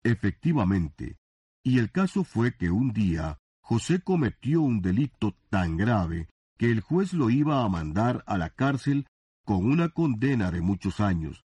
efectivamente. 0.04 1.16
Y 1.64 1.78
el 1.78 1.90
caso 1.90 2.22
fue 2.22 2.54
que 2.54 2.70
un 2.70 2.92
día 2.92 3.38
José 3.62 4.00
cometió 4.02 4.60
un 4.60 4.82
delito 4.82 5.34
tan 5.48 5.78
grave 5.78 6.28
que 6.58 6.70
el 6.70 6.82
juez 6.82 7.14
lo 7.14 7.30
iba 7.30 7.64
a 7.64 7.68
mandar 7.70 8.24
a 8.26 8.36
la 8.36 8.50
cárcel 8.50 9.06
con 9.46 9.64
una 9.64 9.88
condena 9.88 10.50
de 10.50 10.60
muchos 10.60 11.00
años. 11.00 11.44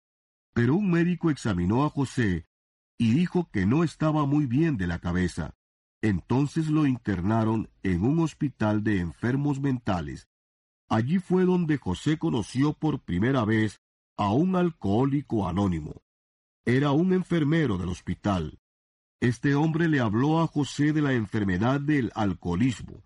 Pero 0.55 0.77
un 0.77 0.93
médico 0.93 1.31
examinó 1.31 1.85
a 1.85 1.91
José 1.91 2.47
y 2.99 3.15
dijo 3.15 3.51
que 3.51 3.67
no 3.67 3.83
estaba 3.83 4.27
muy 4.27 4.47
bien 4.47 4.77
de 4.77 4.87
la 4.87 5.01
cabeza. 5.01 5.58
Entonces 6.03 6.69
lo 6.69 6.87
internaron 6.87 7.71
en 7.83 8.05
un 8.05 8.21
hospital 8.21 8.85
de 8.85 9.01
enfermos 9.01 9.61
mentales. 9.61 10.29
Allí 10.89 11.19
fue 11.19 11.45
donde 11.45 11.77
José 11.77 12.19
conoció 12.19 12.73
por 12.73 13.01
primera 13.01 13.45
vez 13.45 13.81
a 14.17 14.33
un 14.33 14.57
alcohólico 14.57 15.49
anónimo. 15.49 16.03
Era 16.65 16.93
un 16.93 17.13
enfermero 17.13 17.79
del 17.79 17.89
hospital. 17.89 18.59
Este 19.21 19.55
hombre 19.55 19.89
le 19.89 20.01
habló 20.01 20.41
a 20.41 20.47
José 20.47 20.93
de 20.93 21.03
la 21.03 21.13
enfermedad 21.13 21.81
del 21.81 22.13
alcoholismo 22.15 23.03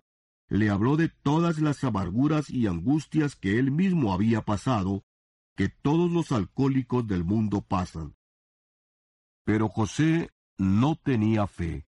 le 0.53 0.69
habló 0.69 0.97
de 0.97 1.09
todas 1.09 1.59
las 1.59 1.83
amarguras 1.83 2.51
y 2.51 2.67
angustias 2.67 3.35
que 3.35 3.57
él 3.57 3.71
mismo 3.71 4.13
había 4.13 4.41
pasado, 4.41 5.03
que 5.55 5.67
todos 5.67 6.11
los 6.11 6.31
alcohólicos 6.31 7.07
del 7.07 7.23
mundo 7.23 7.61
pasan. 7.61 8.15
Pero 9.45 9.67
José 9.67 10.29
no 10.59 10.95
tenía 10.95 11.47
fe. 11.47 11.87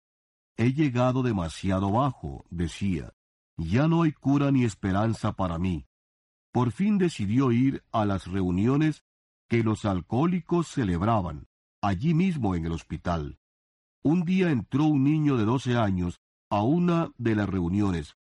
He 0.62 0.74
llegado 0.74 1.24
demasiado 1.24 1.89
bajo, 1.89 2.45
decía. 2.50 3.13
Ya 3.56 3.88
no 3.88 4.04
hay 4.04 4.12
cura 4.12 4.52
ni 4.52 4.65
esperanza 4.65 5.32
para 5.32 5.58
mí. 5.58 5.86
Por 6.52 6.74
fin 6.74 6.98
decidió 6.98 7.54
ir 7.54 7.82
a 7.93 8.04
las 8.04 8.28
reuniones 8.28 9.06
que 9.48 9.63
los 9.63 9.86
alcohólicos 9.86 10.67
celebraban, 10.67 11.48
allí 11.82 12.13
mismo 12.13 12.56
en 12.56 12.65
el 12.65 12.74
hospital. 12.74 13.39
Un 14.04 14.26
día 14.26 14.52
entró 14.52 14.84
un 14.84 15.06
niño 15.06 15.38
de 15.38 15.45
doce 15.45 15.78
años 15.78 16.19
a 16.50 16.62
una 16.62 17.10
de 17.17 17.36
las 17.36 17.48
reuniones. 17.48 18.17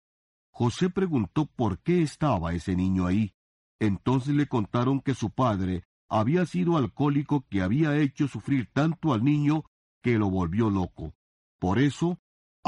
José 0.53 0.91
preguntó 0.91 1.47
por 1.47 1.81
qué 1.81 2.03
estaba 2.03 2.53
ese 2.53 2.77
niño 2.77 3.07
ahí. 3.07 3.35
Entonces 3.81 4.37
le 4.37 4.47
contaron 4.47 5.01
que 5.01 5.15
su 5.15 5.31
padre 5.31 5.83
había 6.09 6.47
sido 6.47 6.77
alcohólico 6.77 7.45
que 7.51 7.63
había 7.63 7.97
hecho 7.97 8.29
sufrir 8.29 8.71
tanto 8.73 9.13
al 9.13 9.25
niño 9.25 9.65
que 10.05 10.19
lo 10.19 10.31
volvió 10.31 10.71
loco. 10.71 11.15
Por 11.59 11.81
eso, 11.81 12.21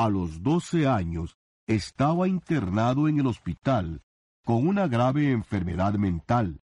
a 0.05 0.09
los 0.09 0.43
doce 0.43 0.89
años, 0.89 1.37
estaba 1.67 2.27
internado 2.27 3.07
en 3.07 3.21
el 3.21 3.27
hospital 3.27 4.03
con 4.47 4.67
una 4.67 4.89
grave 4.89 5.31
enfermedad 5.31 5.93
mental. 5.95 6.63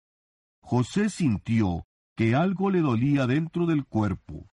José 0.61 1.11
sintió 1.11 1.85
que 2.15 2.33
algo 2.33 2.71
le 2.71 2.81
dolía 2.81 3.27
dentro 3.27 3.67
del 3.67 3.85
cuerpo. 3.85 4.49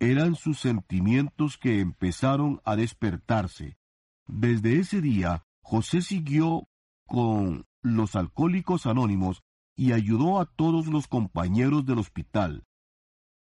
Eran 0.00 0.34
sus 0.34 0.58
sentimientos 0.58 1.58
que 1.58 1.78
empezaron 1.78 2.60
a 2.64 2.74
despertarse. 2.74 3.78
Desde 4.26 4.80
ese 4.80 5.00
día 5.00 5.44
José 5.62 6.02
siguió 6.02 6.68
con 7.06 7.66
los 7.82 8.16
alcohólicos 8.16 8.86
anónimos 8.86 9.44
y 9.76 9.92
ayudó 9.92 10.40
a 10.40 10.46
todos 10.46 10.88
los 10.88 11.06
compañeros 11.06 11.86
del 11.86 11.98
hospital. 11.98 12.64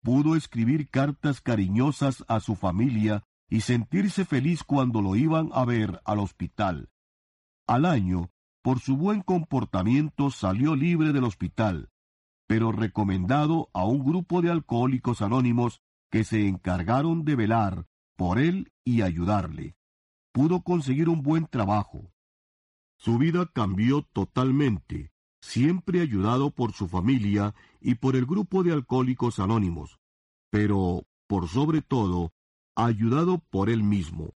Pudo 0.03 0.35
escribir 0.35 0.91
cartas 0.91 1.41
cariñosas 1.41 2.25
a 2.27 2.41
su 2.41 2.57
familia 2.57 3.25
y 3.55 3.61
sentirse 3.61 4.25
feliz 4.25 4.65
cuando 4.65 5.01
lo 5.01 5.15
iban 5.15 5.49
a 5.53 5.65
ver 5.65 6.01
al 6.05 6.19
hospital. 6.19 6.91
Al 7.69 7.85
año, 7.85 8.33
por 8.63 8.81
su 8.81 8.97
buen 8.97 9.23
comportamiento 9.23 10.33
salió 10.33 10.75
libre 10.75 11.13
del 11.13 11.23
hospital, 11.23 11.89
pero 12.49 12.73
recomendado 12.73 13.71
a 13.73 13.85
un 13.85 14.05
grupo 14.05 14.43
de 14.43 14.51
alcohólicos 14.51 15.23
anónimos 15.23 15.83
que 16.11 16.25
se 16.25 16.49
encargaron 16.49 17.25
de 17.25 17.37
velar 17.37 17.87
por 18.17 18.41
él 18.41 18.73
y 18.85 19.03
ayudarle. 19.03 19.77
Pudo 20.33 20.63
conseguir 20.63 21.09
un 21.09 21.23
buen 21.23 21.47
trabajo. 21.47 22.11
Su 22.97 23.19
vida 23.19 23.47
cambió 23.47 24.03
totalmente, 24.03 25.13
siempre 25.41 26.01
ayudado 26.01 26.51
por 26.51 26.73
su 26.73 26.89
familia 26.89 27.55
y 27.81 27.95
por 27.95 28.17
el 28.17 28.27
grupo 28.27 28.65
de 28.65 28.73
alcohólicos 28.73 29.39
anónimos, 29.39 30.01
pero, 30.51 31.07
por 31.29 31.47
sobre 31.47 31.83
todo, 31.83 32.34
ayudado 32.77 33.39
por 33.51 33.71
él 33.71 33.83
mismo, 33.83 34.35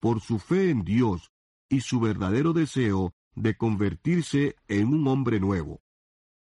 por 0.00 0.20
su 0.20 0.38
fe 0.38 0.70
en 0.70 0.84
Dios 0.84 1.30
y 1.68 1.80
su 1.80 2.00
verdadero 2.00 2.52
deseo 2.52 3.12
de 3.34 3.56
convertirse 3.56 4.56
en 4.66 4.88
un 4.88 5.06
hombre 5.06 5.40
nuevo. 5.40 5.80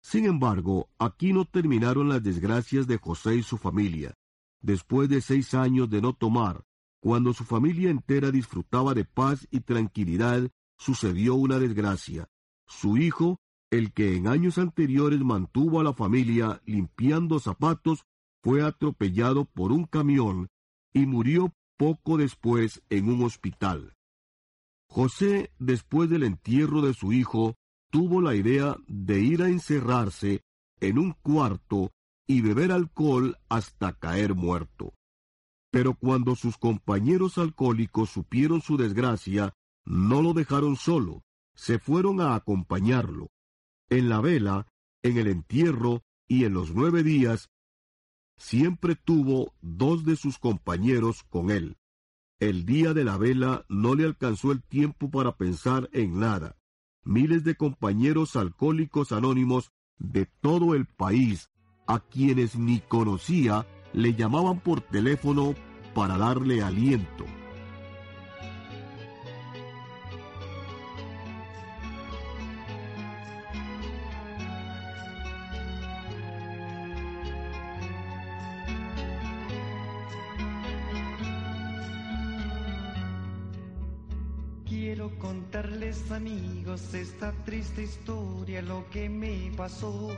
Sin 0.01 0.25
embargo, 0.25 0.89
aquí 0.99 1.33
no 1.33 1.45
terminaron 1.45 2.09
las 2.09 2.21
desgracias 2.21 2.87
de 2.87 2.97
José 2.97 3.37
y 3.37 3.43
su 3.43 3.57
familia. 3.57 4.13
Después 4.61 5.09
de 5.09 5.21
seis 5.21 5.53
años 5.53 5.89
de 5.89 6.01
no 6.01 6.13
tomar, 6.13 6.63
cuando 6.99 7.33
su 7.33 7.43
familia 7.43 7.89
entera 7.89 8.31
disfrutaba 8.31 8.93
de 8.93 9.05
paz 9.05 9.47
y 9.49 9.61
tranquilidad 9.61 10.49
sucedió 10.77 11.35
una 11.35 11.59
desgracia. 11.59 12.27
Su 12.67 12.97
hijo, 12.97 13.39
el 13.71 13.93
que 13.93 14.15
en 14.15 14.27
años 14.27 14.57
anteriores 14.57 15.19
mantuvo 15.21 15.79
a 15.79 15.83
la 15.83 15.93
familia 15.93 16.61
limpiando 16.65 17.39
zapatos, 17.39 18.05
fue 18.41 18.61
atropellado 18.61 19.45
por 19.45 19.71
un 19.71 19.85
camión 19.85 20.49
y 20.93 21.05
murió 21.05 21.53
poco 21.77 22.17
después 22.17 22.81
en 22.89 23.09
un 23.09 23.23
hospital. 23.23 23.95
José, 24.87 25.51
después 25.57 26.09
del 26.09 26.23
entierro 26.23 26.81
de 26.81 26.93
su 26.93 27.13
hijo, 27.13 27.55
tuvo 27.89 28.21
la 28.21 28.35
idea 28.35 28.75
de 28.87 29.19
ir 29.19 29.41
a 29.41 29.49
encerrarse 29.49 30.43
en 30.79 30.99
un 30.99 31.13
cuarto 31.13 31.91
y 32.27 32.41
beber 32.41 32.71
alcohol 32.71 33.37
hasta 33.49 33.93
caer 33.93 34.35
muerto. 34.35 34.93
Pero 35.71 35.95
cuando 35.95 36.35
sus 36.35 36.57
compañeros 36.57 37.37
alcohólicos 37.37 38.11
supieron 38.11 38.61
su 38.61 38.77
desgracia, 38.77 39.53
no 39.85 40.21
lo 40.21 40.33
dejaron 40.33 40.75
solo, 40.75 41.23
se 41.55 41.79
fueron 41.79 42.21
a 42.21 42.35
acompañarlo. 42.35 43.31
En 43.89 44.09
la 44.09 44.21
vela, 44.21 44.67
en 45.01 45.17
el 45.17 45.27
entierro 45.27 46.03
y 46.27 46.45
en 46.45 46.53
los 46.53 46.73
nueve 46.73 47.03
días, 47.03 47.49
siempre 48.43 48.95
tuvo 48.95 49.53
dos 49.61 50.03
de 50.03 50.17
sus 50.17 50.37
compañeros 50.37 51.23
con 51.23 51.49
él. 51.49 51.77
El 52.39 52.65
día 52.65 52.93
de 52.93 53.05
la 53.05 53.17
vela 53.17 53.65
no 53.69 53.95
le 53.95 54.03
alcanzó 54.03 54.51
el 54.51 54.61
tiempo 54.61 55.09
para 55.09 55.37
pensar 55.37 55.89
en 55.93 56.19
nada. 56.19 56.57
Miles 57.05 57.45
de 57.45 57.55
compañeros 57.55 58.35
alcohólicos 58.35 59.13
anónimos 59.13 59.71
de 59.97 60.25
todo 60.41 60.75
el 60.75 60.85
país, 60.85 61.51
a 61.87 61.99
quienes 61.99 62.57
ni 62.57 62.81
conocía, 62.81 63.65
le 63.93 64.13
llamaban 64.13 64.59
por 64.59 64.81
teléfono 64.81 65.55
para 65.95 66.17
darle 66.17 66.61
aliento. 66.61 67.25
Amigos 86.23 86.93
esta 86.93 87.33
triste 87.43 87.83
historia, 87.83 88.61
lo 88.61 88.89
que 88.91 89.09
me 89.09 89.51
pasó. 89.57 90.09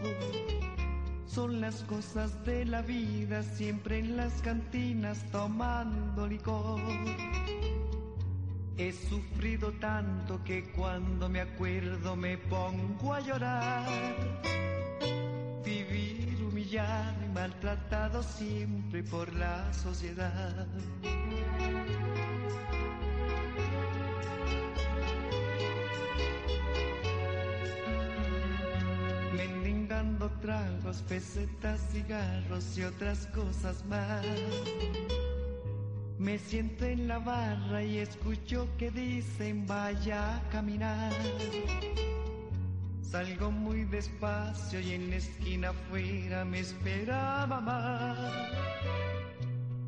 Son 1.26 1.60
las 1.60 1.82
cosas 1.86 2.46
de 2.46 2.64
la 2.64 2.84
vida, 2.84 3.42
siempre 3.42 3.98
en 3.98 4.16
las 4.16 4.34
cantinas 4.44 5.26
tomando 5.32 6.28
licor. 6.28 6.80
He 8.78 8.92
sufrido 8.92 9.72
tanto 9.80 10.44
que 10.44 10.72
cuando 10.74 11.28
me 11.28 11.42
acuerdo 11.42 12.16
me 12.16 12.38
pongo 12.38 13.12
a 13.12 13.20
llorar. 13.22 13.88
Vivir 15.66 16.38
humillado 16.44 17.26
y 17.26 17.30
maltratado 17.34 18.22
siempre 18.22 19.02
por 19.02 19.34
la 19.34 19.74
sociedad. 19.74 20.68
Tragos, 30.42 31.02
pesetas, 31.04 31.80
cigarros 31.92 32.78
y 32.78 32.84
otras 32.84 33.28
cosas 33.28 33.84
más. 33.86 34.26
Me 36.18 36.40
siento 36.40 36.86
en 36.86 37.08
la 37.08 37.20
barra 37.20 37.84
y 37.84 37.98
escucho 37.98 38.68
que 38.78 38.90
dicen 38.92 39.68
vaya 39.68 40.38
a 40.38 40.50
caminar. 40.50 41.12
Salgo 43.02 43.52
muy 43.52 43.86
despacio 43.86 44.80
y 44.80 44.94
en 44.94 45.10
la 45.10 45.18
esquina 45.18 45.70
afuera 45.70 46.44
me 46.46 46.60
espera 46.60 47.46
mamá. 47.48 48.16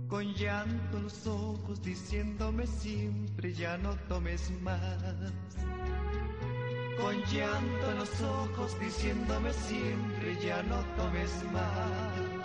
Con 0.08 0.34
llanto 0.36 0.98
en 0.98 1.04
los 1.04 1.28
ojos 1.28 1.82
diciéndome 1.82 2.68
siempre 2.68 3.54
ya 3.54 3.78
no 3.78 3.96
tomes 4.08 4.52
más. 4.62 5.58
Con 7.00 7.16
llanto 7.26 7.92
en 7.92 7.98
los 8.00 8.22
ojos 8.22 8.80
diciéndome 8.80 9.54
siempre 9.54 10.36
ya 10.42 10.64
no 10.64 10.78
tomes 10.96 11.32
más. 11.54 12.37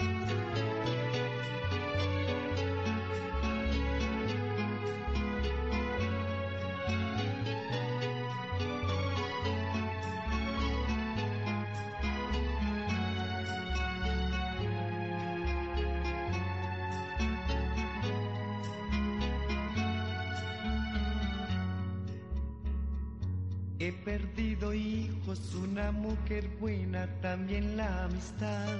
Buena, 26.62 27.08
también 27.20 27.76
la 27.76 28.04
amistad. 28.04 28.78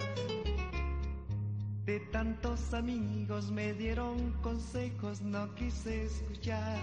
De 1.85 1.99
tantos 2.13 2.73
amigos 2.73 3.51
me 3.51 3.75
dieron 3.75 4.35
consejos, 4.41 5.21
no 5.21 5.53
quise 5.57 6.05
escuchar. 6.05 6.79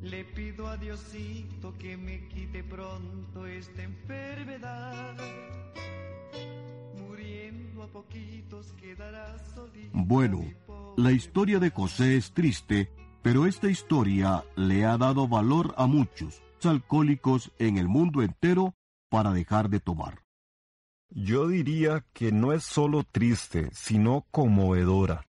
Le 0.00 0.24
pido 0.24 0.66
a 0.66 0.78
Diosito 0.78 1.74
que 1.78 1.94
me 1.98 2.26
quite 2.28 2.64
pronto 2.64 3.46
esta 3.46 3.82
enfermedad. 3.82 5.14
Muriendo 6.98 7.82
a 7.82 7.88
poquitos 7.88 8.72
quedará 8.80 9.38
solito. 9.54 9.90
Bueno, 9.92 10.42
la 10.96 11.12
historia 11.12 11.58
de 11.58 11.68
José 11.68 12.16
es 12.16 12.32
triste, 12.32 12.90
pero 13.20 13.44
esta 13.44 13.68
historia 13.68 14.42
le 14.56 14.86
ha 14.86 14.96
dado 14.96 15.28
valor 15.28 15.74
a 15.76 15.86
muchos 15.86 16.42
alcohólicos 16.64 17.52
en 17.58 17.76
el 17.76 17.88
mundo 17.88 18.22
entero 18.22 18.74
para 19.12 19.34
dejar 19.34 19.68
de 19.68 19.78
tomar. 19.78 20.22
Yo 21.10 21.46
diría 21.46 22.02
que 22.14 22.32
no 22.32 22.54
es 22.54 22.62
solo 22.64 23.04
triste, 23.04 23.68
sino 23.74 24.24
conmovedora. 24.30 25.26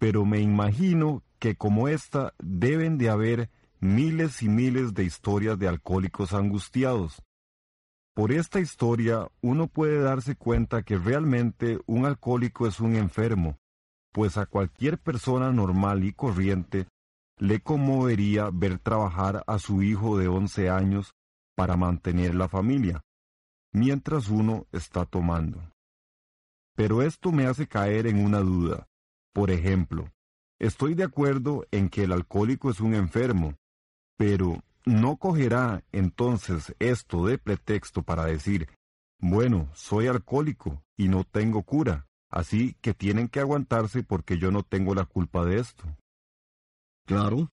Pero 0.00 0.24
me 0.24 0.40
imagino 0.40 1.22
que 1.38 1.54
como 1.54 1.86
esta 1.86 2.34
deben 2.42 2.98
de 2.98 3.10
haber 3.10 3.50
miles 3.78 4.42
y 4.42 4.48
miles 4.48 4.94
de 4.94 5.04
historias 5.04 5.60
de 5.60 5.68
alcohólicos 5.68 6.32
angustiados. 6.32 7.22
Por 8.14 8.32
esta 8.32 8.58
historia 8.58 9.28
uno 9.40 9.68
puede 9.68 10.00
darse 10.00 10.34
cuenta 10.34 10.82
que 10.82 10.98
realmente 10.98 11.78
un 11.86 12.06
alcohólico 12.06 12.66
es 12.66 12.80
un 12.80 12.96
enfermo, 12.96 13.58
pues 14.10 14.36
a 14.38 14.46
cualquier 14.46 14.98
persona 14.98 15.52
normal 15.52 16.02
y 16.02 16.12
corriente 16.12 16.88
le 17.38 17.60
conmovería 17.60 18.50
ver 18.52 18.80
trabajar 18.80 19.44
a 19.46 19.60
su 19.60 19.84
hijo 19.84 20.18
de 20.18 20.26
11 20.26 20.68
años 20.68 21.14
para 21.54 21.76
mantener 21.76 22.34
la 22.34 22.48
familia, 22.48 23.02
mientras 23.72 24.28
uno 24.28 24.66
está 24.72 25.04
tomando. 25.04 25.62
Pero 26.74 27.02
esto 27.02 27.32
me 27.32 27.46
hace 27.46 27.66
caer 27.68 28.06
en 28.06 28.24
una 28.24 28.40
duda. 28.40 28.88
Por 29.32 29.50
ejemplo, 29.50 30.12
estoy 30.58 30.94
de 30.94 31.04
acuerdo 31.04 31.66
en 31.70 31.88
que 31.88 32.04
el 32.04 32.12
alcohólico 32.12 32.70
es 32.70 32.80
un 32.80 32.94
enfermo, 32.94 33.54
pero 34.16 34.62
¿no 34.84 35.16
cogerá 35.16 35.84
entonces 35.92 36.74
esto 36.78 37.26
de 37.26 37.38
pretexto 37.38 38.02
para 38.02 38.24
decir, 38.24 38.68
bueno, 39.20 39.70
soy 39.74 40.06
alcohólico 40.08 40.82
y 40.96 41.08
no 41.08 41.24
tengo 41.24 41.62
cura, 41.62 42.06
así 42.30 42.76
que 42.80 42.94
tienen 42.94 43.28
que 43.28 43.40
aguantarse 43.40 44.02
porque 44.02 44.38
yo 44.38 44.50
no 44.50 44.62
tengo 44.62 44.94
la 44.94 45.04
culpa 45.04 45.44
de 45.44 45.58
esto? 45.60 45.84
Claro, 47.06 47.50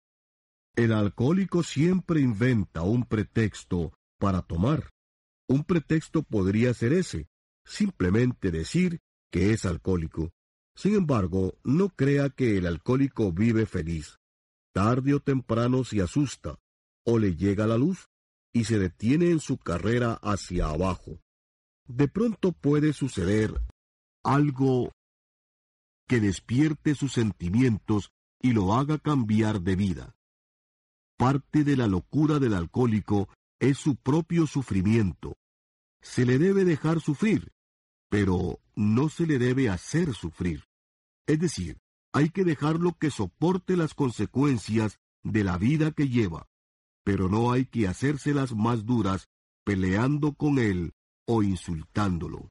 el 0.76 0.94
alcohólico 0.94 1.64
siempre 1.64 2.22
inventa 2.22 2.82
un 2.82 3.06
pretexto 3.06 3.94
para 4.20 4.42
tomar. 4.42 4.90
Un 5.48 5.64
pretexto 5.64 6.24
podría 6.24 6.74
ser 6.74 6.94
ese, 6.94 7.28
simplemente 7.66 8.52
decir 8.52 9.00
que 9.32 9.52
es 9.52 9.66
alcohólico. 9.66 10.32
Sin 10.76 10.96
embargo, 10.96 11.58
no 11.64 11.90
crea 11.90 12.30
que 12.30 12.58
el 12.58 12.66
alcohólico 12.66 13.32
vive 13.32 13.66
feliz. 13.66 14.18
Tarde 14.74 15.14
o 15.14 15.20
temprano 15.20 15.84
se 15.84 16.02
asusta, 16.02 16.58
o 17.06 17.20
le 17.20 17.36
llega 17.36 17.68
la 17.68 17.78
luz, 17.78 18.08
y 18.54 18.64
se 18.64 18.80
detiene 18.80 19.32
en 19.32 19.40
su 19.40 19.58
carrera 19.58 20.14
hacia 20.22 20.68
abajo. 20.68 21.20
De 21.88 22.08
pronto 22.08 22.54
puede 22.54 22.94
suceder 22.94 23.62
algo 24.24 24.94
que 26.08 26.20
despierte 26.20 26.96
sus 26.96 27.14
sentimientos 27.14 28.12
y 28.42 28.54
lo 28.54 28.74
haga 28.74 28.98
cambiar 28.98 29.62
de 29.62 29.76
vida. 29.76 30.16
Parte 31.22 31.64
de 31.64 31.78
la 31.78 31.86
locura 31.86 32.40
del 32.40 32.56
alcohólico 32.56 33.30
es 33.60 33.78
su 33.78 33.96
propio 33.96 34.48
sufrimiento. 34.48 35.38
Se 36.02 36.26
le 36.26 36.40
debe 36.40 36.66
dejar 36.66 37.00
sufrir, 37.00 37.52
pero 38.10 38.60
no 38.76 39.08
se 39.08 39.28
le 39.28 39.38
debe 39.38 39.70
hacer 39.70 40.16
sufrir. 40.16 40.64
Es 41.28 41.40
decir, 41.40 41.78
hay 42.12 42.32
que 42.32 42.44
dejarlo 42.44 42.98
que 43.00 43.12
soporte 43.12 43.78
las 43.78 43.94
consecuencias 43.94 44.98
de 45.22 45.44
la 45.44 45.60
vida 45.60 45.92
que 45.92 46.10
lleva, 46.10 46.48
pero 47.04 47.30
no 47.30 47.52
hay 47.52 47.66
que 47.66 47.88
hacérselas 47.88 48.56
más 48.56 48.88
duras 48.88 49.28
peleando 49.64 50.34
con 50.34 50.58
él 50.58 50.96
o 51.28 51.44
insultándolo. 51.44 52.50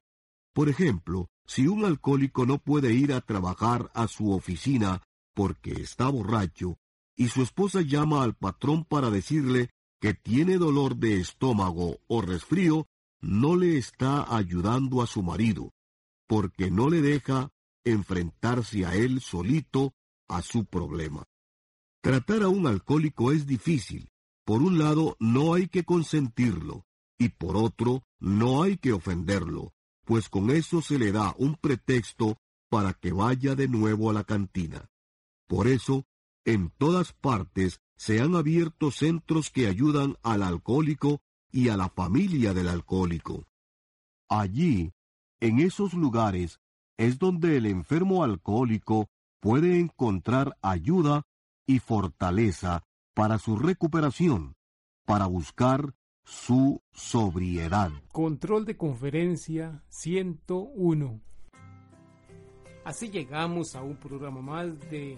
Por 0.53 0.69
ejemplo, 0.69 1.27
Si 1.45 1.67
un 1.67 1.83
alcohólico 1.83 2.45
no 2.45 2.57
puede 2.59 2.93
ir 2.93 3.11
a 3.11 3.19
trabajar 3.19 3.91
a 3.93 4.07
su 4.07 4.31
oficina 4.31 5.01
porque 5.33 5.73
está 5.73 6.07
borracho, 6.07 6.77
y 7.21 7.27
su 7.27 7.43
esposa 7.43 7.81
llama 7.81 8.23
al 8.23 8.33
patrón 8.33 8.83
para 8.83 9.11
decirle 9.11 9.69
que 9.99 10.15
tiene 10.15 10.57
dolor 10.57 10.95
de 10.95 11.19
estómago 11.19 11.99
o 12.07 12.19
resfrío, 12.19 12.87
no 13.21 13.55
le 13.55 13.77
está 13.77 14.35
ayudando 14.35 15.03
a 15.03 15.05
su 15.05 15.21
marido, 15.21 15.69
porque 16.27 16.71
no 16.71 16.89
le 16.89 17.03
deja 17.03 17.51
enfrentarse 17.83 18.87
a 18.87 18.95
él 18.95 19.21
solito 19.21 19.93
a 20.27 20.41
su 20.41 20.65
problema. 20.65 21.25
Tratar 22.01 22.41
a 22.41 22.49
un 22.49 22.65
alcohólico 22.65 23.31
es 23.31 23.45
difícil. 23.45 24.09
Por 24.43 24.63
un 24.63 24.79
lado, 24.79 25.15
no 25.19 25.53
hay 25.53 25.67
que 25.67 25.83
consentirlo, 25.83 26.87
y 27.19 27.29
por 27.29 27.55
otro, 27.55 28.01
no 28.19 28.63
hay 28.63 28.77
que 28.77 28.93
ofenderlo, 28.93 29.73
pues 30.05 30.27
con 30.27 30.49
eso 30.49 30.81
se 30.81 30.97
le 30.97 31.11
da 31.11 31.35
un 31.37 31.53
pretexto 31.53 32.37
para 32.67 32.93
que 32.95 33.11
vaya 33.11 33.53
de 33.53 33.67
nuevo 33.67 34.09
a 34.09 34.13
la 34.13 34.23
cantina. 34.23 34.89
Por 35.47 35.67
eso, 35.67 36.03
en 36.45 36.71
todas 36.77 37.13
partes 37.13 37.81
se 37.95 38.19
han 38.19 38.35
abierto 38.35 38.91
centros 38.91 39.51
que 39.51 39.67
ayudan 39.67 40.17
al 40.23 40.43
alcohólico 40.43 41.21
y 41.51 41.69
a 41.69 41.77
la 41.77 41.89
familia 41.89 42.53
del 42.53 42.67
alcohólico. 42.67 43.45
Allí, 44.29 44.91
en 45.39 45.59
esos 45.59 45.93
lugares, 45.93 46.59
es 46.97 47.19
donde 47.19 47.57
el 47.57 47.65
enfermo 47.65 48.23
alcohólico 48.23 49.09
puede 49.39 49.79
encontrar 49.79 50.57
ayuda 50.61 51.23
y 51.65 51.79
fortaleza 51.79 52.83
para 53.13 53.37
su 53.37 53.57
recuperación, 53.57 54.55
para 55.05 55.25
buscar 55.25 55.93
su 56.23 56.81
sobriedad. 56.91 57.91
Control 58.11 58.65
de 58.65 58.77
conferencia 58.77 59.83
101. 59.89 61.19
Así 62.83 63.09
llegamos 63.09 63.75
a 63.75 63.83
un 63.83 63.95
programa 63.97 64.41
más 64.41 64.79
de 64.89 65.17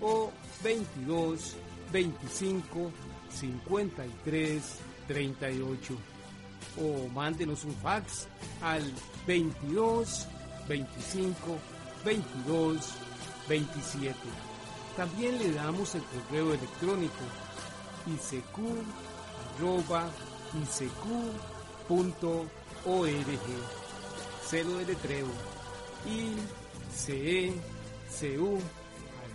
o 0.00 0.30
22 0.62 1.56
25 1.92 2.92
53 3.30 4.62
38 5.06 5.96
o 6.78 7.08
mándenos 7.08 7.64
un 7.64 7.74
fax 7.76 8.28
al 8.62 8.82
22 9.26 10.26
25 10.68 11.58
22 12.04 12.94
27. 13.48 14.14
También 14.96 15.38
le 15.38 15.52
damos 15.52 15.94
el 15.94 16.02
correo 16.02 16.54
electrónico 16.54 17.24
isq.org. 18.06 18.60
Celo 24.48 24.78
de 24.78 24.86
letreo 24.86 25.26
icecu 28.10 28.60